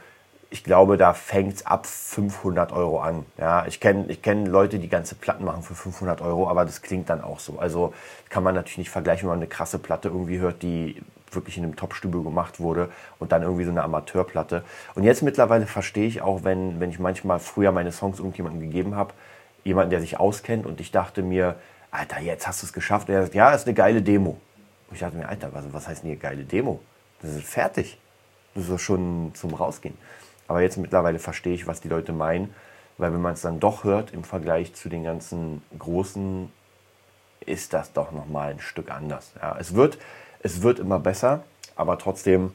ich 0.52 0.66
glaube, 0.66 0.98
da 0.98 1.14
fängt 1.14 1.56
es 1.56 1.66
ab 1.66 1.86
500 1.88 2.74
Euro 2.74 3.00
an. 3.02 3.26
Ja, 3.38 3.66
ich 3.66 3.80
kenne 3.80 4.06
ich 4.10 4.22
kenn 4.22 4.46
Leute, 4.46 4.80
die 4.80 4.90
ganze 4.90 5.16
Platten 5.16 5.46
machen 5.46 5.64
für 5.64 5.76
500 5.76 6.22
Euro, 6.22 6.50
aber 6.50 6.66
das 6.66 6.82
klingt 6.82 7.10
dann 7.10 7.22
auch 7.22 7.40
so. 7.40 7.58
Also 7.58 7.94
kann 8.30 8.44
man 8.44 8.54
natürlich 8.54 8.80
nicht 8.80 8.90
vergleichen, 8.90 9.24
wenn 9.24 9.30
man 9.30 9.40
eine 9.40 9.48
krasse 9.48 9.80
Platte 9.80 10.10
irgendwie 10.10 10.40
hört, 10.40 10.62
die 10.62 11.02
wirklich 11.32 11.58
in 11.58 11.64
einem 11.64 11.78
Top-Studio 11.78 12.22
gemacht 12.22 12.60
wurde 12.60 12.90
und 13.18 13.32
dann 13.32 13.44
irgendwie 13.44 13.64
so 13.64 13.72
eine 13.72 13.82
Amateurplatte. 13.82 14.64
Und 14.94 15.04
jetzt 15.04 15.24
mittlerweile 15.24 15.66
verstehe 15.66 16.06
ich 16.06 16.22
auch, 16.22 16.44
wenn, 16.44 16.82
wenn 16.82 16.90
ich 16.90 17.00
manchmal 17.00 17.40
früher 17.40 17.72
meine 17.72 17.94
Songs 17.94 18.20
irgendjemandem 18.20 18.62
gegeben 18.62 18.96
habe, 18.96 19.14
jemanden, 19.64 19.92
der 19.92 20.02
sich 20.02 20.20
auskennt 20.20 20.66
und 20.66 20.82
ich 20.82 20.92
dachte 20.92 21.22
mir, 21.22 21.56
Alter, 21.92 22.20
jetzt 22.20 22.48
hast 22.48 22.62
du 22.62 22.66
es 22.66 22.74
geschafft. 22.74 23.08
Und 23.10 23.16
er 23.16 23.24
sagt, 23.24 23.36
ja, 23.36 23.52
ist 23.52 23.68
eine 23.68 23.74
geile 23.74 24.02
Demo. 24.02 24.38
Und 24.92 24.96
ich 24.96 25.00
dachte 25.00 25.16
mir, 25.16 25.30
Alter, 25.30 25.54
was, 25.54 25.64
was 25.72 25.88
heißt 25.88 26.04
denn 26.04 26.10
hier 26.10 26.20
geile 26.20 26.44
Demo? 26.44 26.82
Das 27.22 27.32
ist 27.32 27.48
fertig. 27.48 27.98
Das 28.56 28.68
ist 28.68 28.82
schon 28.82 29.32
zum 29.34 29.54
Rausgehen. 29.54 29.98
Aber 30.50 30.62
jetzt 30.62 30.76
mittlerweile 30.76 31.18
verstehe 31.18 31.54
ich, 31.54 31.66
was 31.66 31.80
die 31.80 31.88
Leute 31.88 32.12
meinen, 32.12 32.54
weil 32.98 33.14
wenn 33.14 33.22
man 33.22 33.36
es 33.36 33.42
dann 33.42 33.62
doch 33.62 33.86
hört 33.86 34.12
im 34.12 34.26
Vergleich 34.26 34.74
zu 34.74 34.90
den 34.90 35.06
ganzen 35.06 35.62
großen, 35.80 36.52
ist 37.46 37.72
das 37.72 37.94
doch 37.94 38.12
nochmal 38.12 38.52
ein 38.52 38.60
Stück 38.60 38.92
anders. 38.92 39.32
Ja, 39.42 39.56
es, 39.58 39.76
wird, 39.76 39.98
es 40.42 40.62
wird 40.62 40.80
immer 40.80 41.00
besser, 41.00 41.46
aber 41.78 41.98
trotzdem 41.98 42.54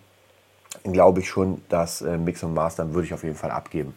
glaube 0.85 1.21
ich 1.21 1.31
schon, 1.31 1.62
dass 1.71 2.02
äh, 2.02 2.19
Mix 2.19 2.43
und 2.43 2.52
Master 2.52 2.93
würde 2.93 3.07
ich 3.07 3.14
auf 3.14 3.25
jeden 3.25 3.35
Fall 3.35 3.50
abgeben. 3.50 3.95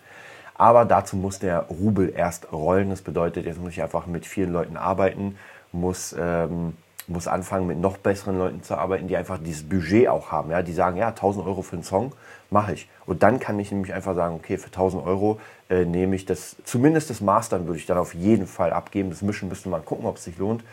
Aber 0.55 0.85
dazu 0.85 1.17
muss 1.17 1.39
der 1.39 1.63
Rubel 1.63 2.13
erst 2.15 2.53
rollen. 2.53 2.89
Das 2.89 3.01
bedeutet, 3.01 3.45
jetzt 3.45 3.59
muss 3.59 3.73
ich 3.73 3.83
einfach 3.83 4.05
mit 4.07 4.25
vielen 4.25 4.53
Leuten 4.53 4.77
arbeiten, 4.77 5.37
muss 5.73 6.15
ähm, 6.17 6.77
muss 7.09 7.27
anfangen, 7.27 7.67
mit 7.67 7.79
noch 7.79 7.97
besseren 7.97 8.37
Leuten 8.37 8.63
zu 8.63 8.75
arbeiten, 8.75 9.07
die 9.07 9.17
einfach 9.17 9.37
dieses 9.37 9.67
Budget 9.67 10.07
auch 10.07 10.31
haben. 10.31 10.51
Ja? 10.51 10.61
Die 10.61 10.73
sagen, 10.73 10.97
ja, 10.97 11.09
1000 11.09 11.45
Euro 11.45 11.61
für 11.61 11.75
einen 11.75 11.83
Song 11.83 12.13
mache 12.49 12.73
ich. 12.73 12.89
Und 13.05 13.23
dann 13.23 13.39
kann 13.39 13.59
ich 13.59 13.71
nämlich 13.71 13.93
einfach 13.93 14.15
sagen, 14.15 14.35
okay, 14.35 14.57
für 14.57 14.67
1000 14.67 15.05
Euro 15.05 15.39
äh, 15.69 15.85
nehme 15.85 16.15
ich 16.15 16.25
das, 16.25 16.55
zumindest 16.63 17.09
das 17.09 17.21
Mastern 17.21 17.67
würde 17.67 17.79
ich 17.79 17.85
dann 17.85 17.97
auf 17.97 18.13
jeden 18.13 18.47
Fall 18.47 18.71
abgeben. 18.71 19.09
Das 19.09 19.21
Mischen 19.21 19.49
müsste 19.49 19.69
man 19.69 19.83
gucken, 19.85 20.05
ob 20.05 20.17
es 20.17 20.23
sich 20.23 20.37
lohnt. 20.37 20.63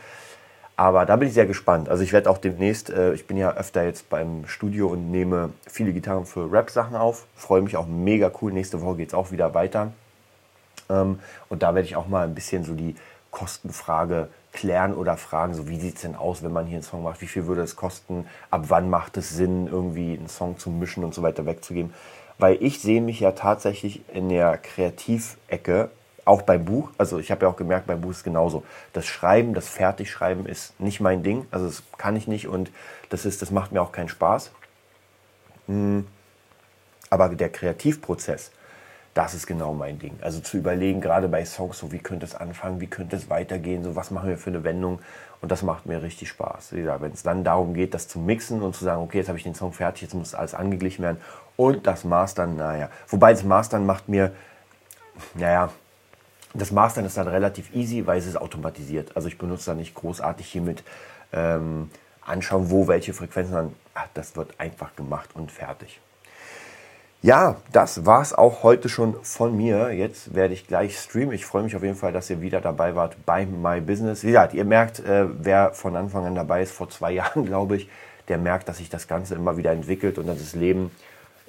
Aber 0.77 1.07
da 1.07 1.17
bin 1.17 1.29
ich 1.29 1.35
sehr 1.35 1.47
gespannt. 1.47 1.89
Also 1.89 2.03
ich 2.03 2.13
werde 2.13 2.29
auch 2.29 2.39
demnächst, 2.39 2.91
äh, 2.91 3.15
ich 3.15 3.27
bin 3.27 3.39
ja 3.39 3.55
öfter 3.55 3.85
jetzt 3.85 4.11
beim 4.11 4.47
Studio 4.47 4.89
und 4.89 5.11
nehme 5.11 5.51
viele 5.67 5.93
Gitarren 5.93 6.27
für 6.27 6.53
Rap-Sachen 6.53 6.97
auf. 6.97 7.27
Freue 7.35 7.63
mich 7.63 7.77
auch 7.77 7.87
mega 7.87 8.31
cool. 8.43 8.53
Nächste 8.53 8.83
Woche 8.83 8.97
geht 8.97 9.09
es 9.09 9.15
auch 9.15 9.31
wieder 9.31 9.55
weiter. 9.55 9.93
Ähm, 10.91 11.19
und 11.49 11.63
da 11.63 11.75
werde 11.75 11.89
ich 11.89 11.97
auch 11.97 12.09
mal 12.09 12.25
ein 12.25 12.35
bisschen 12.35 12.65
so 12.65 12.75
die 12.75 12.95
Kostenfrage 13.31 14.29
klären 14.57 14.95
oder 14.95 15.17
fragen, 15.17 15.55
so 15.55 15.69
wie 15.69 15.79
sieht 15.79 15.97
es 15.97 16.03
denn 16.03 16.17
aus, 16.17 16.43
wenn 16.43 16.53
man 16.53 16.67
hier 16.67 16.77
einen 16.77 16.83
Song 16.83 17.05
macht, 17.05 17.21
wie 17.21 17.27
viel 17.27 17.47
würde 17.47 17.63
es 17.63 17.77
kosten, 17.77 18.27
ab 18.51 18.65
wann 18.69 18.91
macht 18.91 19.17
es 19.17 19.31
Sinn, 19.31 19.69
irgendwie 19.69 20.17
einen 20.17 20.29
Song 20.29 20.59
zu 20.59 20.71
mischen 20.71 21.05
und 21.05 21.15
so 21.15 21.23
weiter 21.23 21.47
wegzugeben. 21.47 21.95
Weil 22.39 22.59
ich 22.61 22.81
sehe 22.81 23.01
mich 23.01 23.21
ja 23.21 23.33
tatsächlich 23.33 24.03
in 24.13 24.29
der 24.29 24.59
Kreativecke, 24.59 25.91
auch 26.25 26.43
beim 26.43 26.65
Buch, 26.65 26.91
also 26.99 27.21
ich 27.21 27.31
habe 27.31 27.47
ja 27.47 27.53
auch 27.53 27.57
gemerkt, 27.57 27.87
beim 27.87 28.01
Buch 28.01 28.11
ist 28.11 28.17
es 28.19 28.25
genauso. 28.25 28.65
Das 28.93 29.07
Schreiben, 29.07 29.55
das 29.55 29.69
Fertigschreiben 29.69 30.45
ist 30.45 30.79
nicht 30.81 31.01
mein 31.01 31.23
Ding, 31.23 31.47
also 31.53 31.67
das 31.67 31.85
kann 31.99 32.17
ich 32.17 32.27
nicht 32.27 32.49
und 32.49 32.73
das, 33.11 33.25
ist, 33.25 33.43
das 33.43 33.53
macht 33.53 33.71
mir 33.71 33.81
auch 33.81 33.93
keinen 33.93 34.09
Spaß. 34.09 34.51
Hm. 35.69 36.07
Aber 37.11 37.29
der 37.29 37.51
Kreativprozess, 37.51 38.51
das 39.17 39.33
ist 39.33 39.47
genau 39.47 39.73
mein 39.73 39.99
Ding. 39.99 40.19
Also 40.21 40.41
zu 40.41 40.59
überlegen, 40.59 41.01
gerade 41.01 41.27
bei 41.29 41.43
Songs, 41.47 41.79
so 41.79 41.91
wie 41.91 41.99
könnte 41.99 42.27
es 42.27 42.35
anfangen, 42.35 42.83
wie 42.83 42.87
könnte 42.87 43.17
es 43.17 43.31
weitergehen, 43.31 43.83
so 43.83 43.97
was 43.97 44.11
machen 44.11 44.29
wir 44.29 44.37
für 44.37 44.51
eine 44.51 44.63
Wendung. 44.63 44.99
Und 45.41 45.51
das 45.51 45.63
macht 45.63 45.87
mir 45.87 46.03
richtig 46.03 46.29
Spaß. 46.29 46.73
Wenn 46.73 47.13
es 47.13 47.23
dann 47.23 47.43
darum 47.43 47.73
geht, 47.73 47.95
das 47.95 48.09
zu 48.09 48.19
mixen 48.19 48.61
und 48.61 48.77
zu 48.77 48.85
sagen, 48.85 49.01
okay, 49.01 49.19
jetzt 49.19 49.29
habe 49.29 49.39
ich 49.39 49.45
den 49.45 49.55
Song 49.55 49.73
fertig, 49.73 50.03
jetzt 50.03 50.13
muss 50.13 50.35
alles 50.35 50.53
angeglichen 50.53 51.03
werden. 51.03 51.17
Und 51.57 51.87
das 51.87 52.05
Mastern, 52.05 52.57
naja. 52.57 52.91
Wobei 53.09 53.33
das 53.33 53.43
Mastern 53.43 53.87
macht 53.87 54.07
mir, 54.07 54.33
naja, 55.33 55.71
das 56.53 56.71
Mastern 56.71 57.07
ist 57.07 57.17
dann 57.17 57.29
relativ 57.29 57.75
easy, 57.75 58.07
weil 58.07 58.19
es 58.19 58.27
ist 58.27 58.37
automatisiert. 58.37 59.17
Also 59.17 59.29
ich 59.29 59.39
benutze 59.39 59.71
da 59.71 59.75
nicht 59.75 59.95
großartig 59.95 60.47
hiermit 60.47 60.85
ähm, 61.33 61.91
anschauen, 62.21 62.71
wo 62.71 62.87
welche 62.87 63.15
Frequenzen 63.15 63.55
dann, 63.55 63.75
ach, 63.95 64.09
das 64.13 64.37
wird 64.37 64.61
einfach 64.61 64.95
gemacht 64.95 65.31
und 65.33 65.51
fertig. 65.51 66.01
Ja, 67.23 67.57
das 67.73 68.07
war 68.07 68.23
es 68.23 68.35
auch 68.35 68.63
heute 68.63 68.89
schon 68.89 69.17
von 69.25 69.57
mir. 69.57 69.91
Jetzt 69.93 70.35
werde 70.35 70.55
ich 70.55 70.67
gleich 70.67 70.99
streamen. 70.99 71.35
Ich 71.35 71.47
freue 71.47 71.63
mich 71.63 71.75
auf 71.75 71.83
jeden 71.83 71.97
Fall, 71.97 72.13
dass 72.13 72.31
ihr 72.31 72.41
wieder 72.41 72.61
dabei 72.61 72.95
wart 72.95 73.17
bei 73.25 73.47
My 73.47 73.81
Business. 73.81 74.23
Wie 74.23 74.29
gesagt, 74.29 74.55
ihr 74.55 74.65
merkt, 74.65 75.01
äh, 75.01 75.27
wer 75.29 75.73
von 75.73 75.97
Anfang 75.97 76.27
an 76.27 76.35
dabei 76.35 76.63
ist, 76.63 76.73
vor 76.73 76.89
zwei 76.91 77.13
Jahren, 77.13 77.47
glaube 77.47 77.77
ich, 77.77 77.89
der 78.29 78.39
merkt, 78.39 78.69
dass 78.69 78.79
sich 78.79 78.91
das 78.91 79.09
Ganze 79.09 79.35
immer 79.35 79.57
wieder 79.57 79.73
entwickelt 79.73 80.19
und 80.19 80.27
dass 80.27 80.39
das 80.39 80.55
Leben 80.55 80.91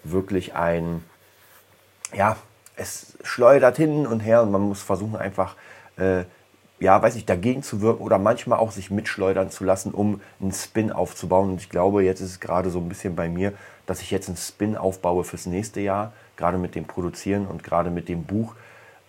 wirklich 0.04 0.56
ein, 0.56 1.04
ja, 2.14 2.38
es 2.76 3.18
schleudert 3.24 3.78
hin 3.78 4.08
und 4.08 4.22
her 4.22 4.44
und 4.44 4.52
man 4.52 4.62
muss 4.62 4.82
versuchen 4.82 5.16
einfach, 5.16 5.56
äh, 5.98 6.24
ja, 6.80 7.02
weiß 7.02 7.16
ich, 7.16 7.26
dagegen 7.26 7.64
zu 7.64 7.82
wirken 7.82 8.04
oder 8.04 8.20
manchmal 8.20 8.60
auch 8.60 8.72
sich 8.72 8.92
mitschleudern 8.92 9.50
zu 9.50 9.64
lassen, 9.64 9.92
um 9.92 10.22
einen 10.40 10.52
Spin 10.52 10.92
aufzubauen. 10.92 11.50
Und 11.52 11.62
ich 11.62 11.70
glaube, 11.70 12.04
jetzt 12.04 12.22
ist 12.22 12.32
es 12.32 12.40
gerade 12.40 12.70
so 12.70 12.80
ein 12.80 12.90
bisschen 12.90 13.16
bei 13.16 13.30
mir, 13.30 13.54
dass 13.86 14.02
ich 14.02 14.12
jetzt 14.12 14.28
einen 14.28 14.38
Spin 14.38 14.78
aufbaue 14.78 15.24
fürs 15.24 15.46
nächste 15.46 15.80
Jahr, 15.80 16.14
gerade 16.36 16.58
mit 16.58 16.76
dem 16.76 16.86
Produzieren 16.86 17.48
und 17.48 17.64
gerade 17.64 17.90
mit 17.90 18.10
dem 18.10 18.24
Buch. 18.24 18.54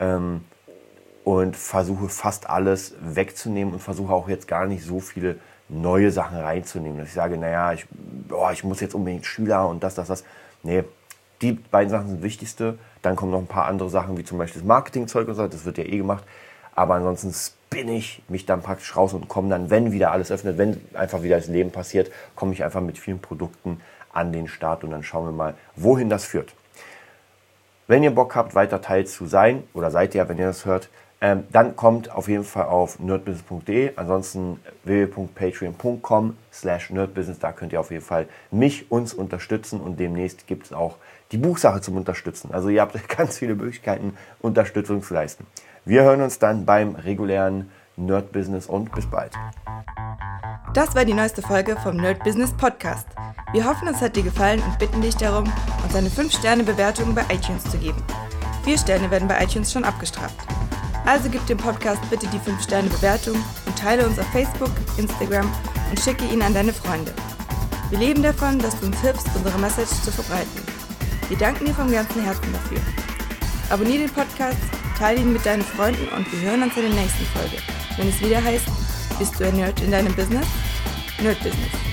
Ähm, 0.01 0.43
und 1.25 1.57
versuche 1.57 2.09
fast 2.09 2.49
alles 2.49 2.95
wegzunehmen 3.03 3.75
und 3.75 3.81
versuche 3.81 4.15
auch 4.15 4.31
jetzt 4.31 4.49
gar 4.49 4.65
nicht 4.65 4.83
so 4.83 4.99
viele 4.99 5.37
neue 5.69 6.11
Sachen 6.11 6.39
reinzunehmen. 6.39 6.97
Dass 6.97 7.09
ich 7.09 7.15
sage, 7.15 7.37
naja, 7.37 7.75
ich, 7.75 7.87
boah, 8.29 8.51
ich 8.51 8.65
muss 8.65 8.81
jetzt 8.81 8.95
unbedingt 8.95 9.27
Schüler 9.27 9.69
und 9.69 9.83
das, 9.83 9.95
das, 9.95 10.09
das. 10.09 10.25
Nee, 10.63 10.85
die 11.43 11.53
beiden 11.53 11.91
Sachen 11.91 12.09
sind 12.09 12.23
Wichtigste. 12.23 12.79
Dann 13.03 13.15
kommen 13.15 13.31
noch 13.31 13.41
ein 13.41 13.47
paar 13.47 13.67
andere 13.67 13.91
Sachen, 13.91 14.17
wie 14.17 14.25
zum 14.25 14.39
Beispiel 14.39 14.63
das 14.63 14.67
Marketingzeug 14.67 15.29
und 15.29 15.35
so, 15.35 15.47
das 15.47 15.67
wird 15.67 15.77
ja 15.77 15.85
eh 15.85 15.99
gemacht. 15.99 16.25
Aber 16.75 16.95
ansonsten 16.95 17.29
spinne 17.69 17.93
ich 17.93 18.23
mich 18.29 18.47
dann 18.47 18.63
praktisch 18.63 18.97
raus 18.97 19.13
und 19.13 19.29
komme 19.29 19.51
dann, 19.51 19.69
wenn 19.69 19.93
wieder 19.93 20.11
alles 20.11 20.31
öffnet, 20.31 20.57
wenn 20.57 20.81
einfach 20.95 21.23
wieder 21.23 21.37
das 21.37 21.49
Leben 21.49 21.71
passiert, 21.71 22.11
komme 22.35 22.55
ich 22.55 22.65
einfach 22.65 22.81
mit 22.81 22.97
vielen 22.97 23.19
Produkten 23.19 23.83
an 24.11 24.33
den 24.33 24.49
Start 24.49 24.85
und 24.85 24.91
dann 24.91 25.03
schauen 25.03 25.27
wir 25.27 25.33
mal, 25.33 25.55
wohin 25.77 26.09
das 26.09 26.25
führt. 26.25 26.55
Wenn 27.87 28.03
ihr 28.03 28.11
Bock 28.11 28.35
habt, 28.35 28.55
weiter 28.55 28.81
Teil 28.81 29.07
zu 29.07 29.27
sein, 29.27 29.65
oder 29.75 29.91
seid 29.91 30.15
ihr, 30.15 30.27
wenn 30.31 30.39
ihr 30.39 30.47
das 30.47 30.65
hört, 30.65 30.89
ähm, 31.21 31.45
dann 31.53 31.77
kommt 31.77 32.11
auf 32.11 32.29
jeden 32.29 32.45
Fall 32.45 32.67
auf 32.67 33.01
nerdbusiness.de, 33.01 33.93
ansonsten 33.97 34.61
www.patreon.com 34.85 36.37
slash 36.53 36.91
nerdbusiness, 36.91 37.39
da 37.39 37.53
könnt 37.53 37.73
ihr 37.75 37.81
auf 37.81 37.91
jeden 37.91 38.05
Fall 38.05 38.29
mich, 38.51 38.91
uns 38.91 39.13
unterstützen 39.13 39.81
und 39.81 40.01
demnächst 40.01 40.47
gibt 40.47 40.67
es 40.67 40.73
auch 40.73 40.97
die 41.33 41.39
Buchsache 41.39 41.81
zum 41.81 41.97
Unterstützen. 41.97 42.51
Also 42.53 42.69
ihr 42.69 42.81
habt 42.81 43.09
ganz 43.17 43.39
viele 43.39 43.55
Möglichkeiten, 43.55 44.15
Unterstützung 44.41 45.03
zu 45.03 45.15
leisten. 45.15 45.47
Wir 45.85 46.03
hören 46.03 46.23
uns 46.23 46.39
dann 46.39 46.65
beim 46.65 46.95
regulären 46.95 47.71
Nerd 47.97 48.33
Business 48.33 48.67
und 48.67 48.93
bis 48.93 49.07
bald. 49.07 49.33
Das 50.75 50.95
war 50.95 51.05
die 51.05 51.15
neueste 51.15 51.43
Folge 51.43 51.77
vom 51.83 51.97
Nerd 51.97 52.23
Business 52.23 52.53
Podcast. 52.53 53.09
Wir 53.53 53.65
hoffen, 53.65 53.89
es 53.89 54.01
hat 54.01 54.15
dir 54.15 54.23
gefallen 54.23 54.63
und 54.63 54.79
bitten 54.79 55.01
dich 55.01 55.17
darum, 55.17 55.51
uns 55.83 55.95
eine 55.97 56.09
5-Sterne-Bewertung 56.09 57.15
bei 57.15 57.23
iTunes 57.33 57.65
zu 57.65 57.79
geben. 57.79 58.03
Vier 58.65 58.77
Sterne 58.77 59.11
werden 59.11 59.27
bei 59.27 59.43
iTunes 59.43 59.73
schon 59.73 59.85
abgestraft. 59.85 60.37
Also 61.07 61.31
gib 61.31 61.45
dem 61.47 61.57
Podcast 61.57 62.03
bitte 62.11 62.27
die 62.27 62.39
5-Sterne-Bewertung 62.39 63.37
und 63.67 63.79
teile 63.79 64.07
uns 64.07 64.19
auf 64.19 64.27
Facebook, 64.27 64.71
Instagram 64.99 65.51
und 65.89 65.99
schicke 65.99 66.27
ihn 66.27 66.43
an 66.43 66.53
deine 66.53 66.75
Freunde. 66.75 67.13
Wir 67.89 67.99
leben 67.99 68.23
davon, 68.23 68.59
dass 68.59 68.79
du 68.79 68.87
uns 68.87 69.01
hilfst, 69.01 69.27
unsere 69.35 69.59
Message 69.59 70.03
zu 70.03 70.13
verbreiten. 70.13 70.68
Wir 71.29 71.37
danken 71.37 71.67
dir 71.67 71.75
vom 71.75 71.91
ganzen 71.91 72.23
Herzen 72.23 72.53
dafür. 72.53 72.79
Abonnier 73.69 73.99
den 73.99 74.11
Podcast, 74.11 74.57
teile 74.99 75.21
ihn 75.21 75.33
mit 75.33 75.45
deinen 75.45 75.63
Freunden 75.63 76.09
und 76.09 76.31
wir 76.33 76.41
hören 76.41 76.63
uns 76.63 76.77
in 76.77 76.83
der 76.83 76.95
nächsten 76.95 77.27
Folge, 77.27 77.59
wenn 77.99 78.09
es 78.09 78.21
wieder 78.21 78.43
heißt, 78.43 78.67
bist 79.19 79.39
du 79.39 79.45
ein 79.45 79.57
Nerd 79.57 79.79
in 79.83 79.91
deinem 79.91 80.15
Business? 80.15 80.47
Nerd 81.23 81.39
Business. 81.43 81.88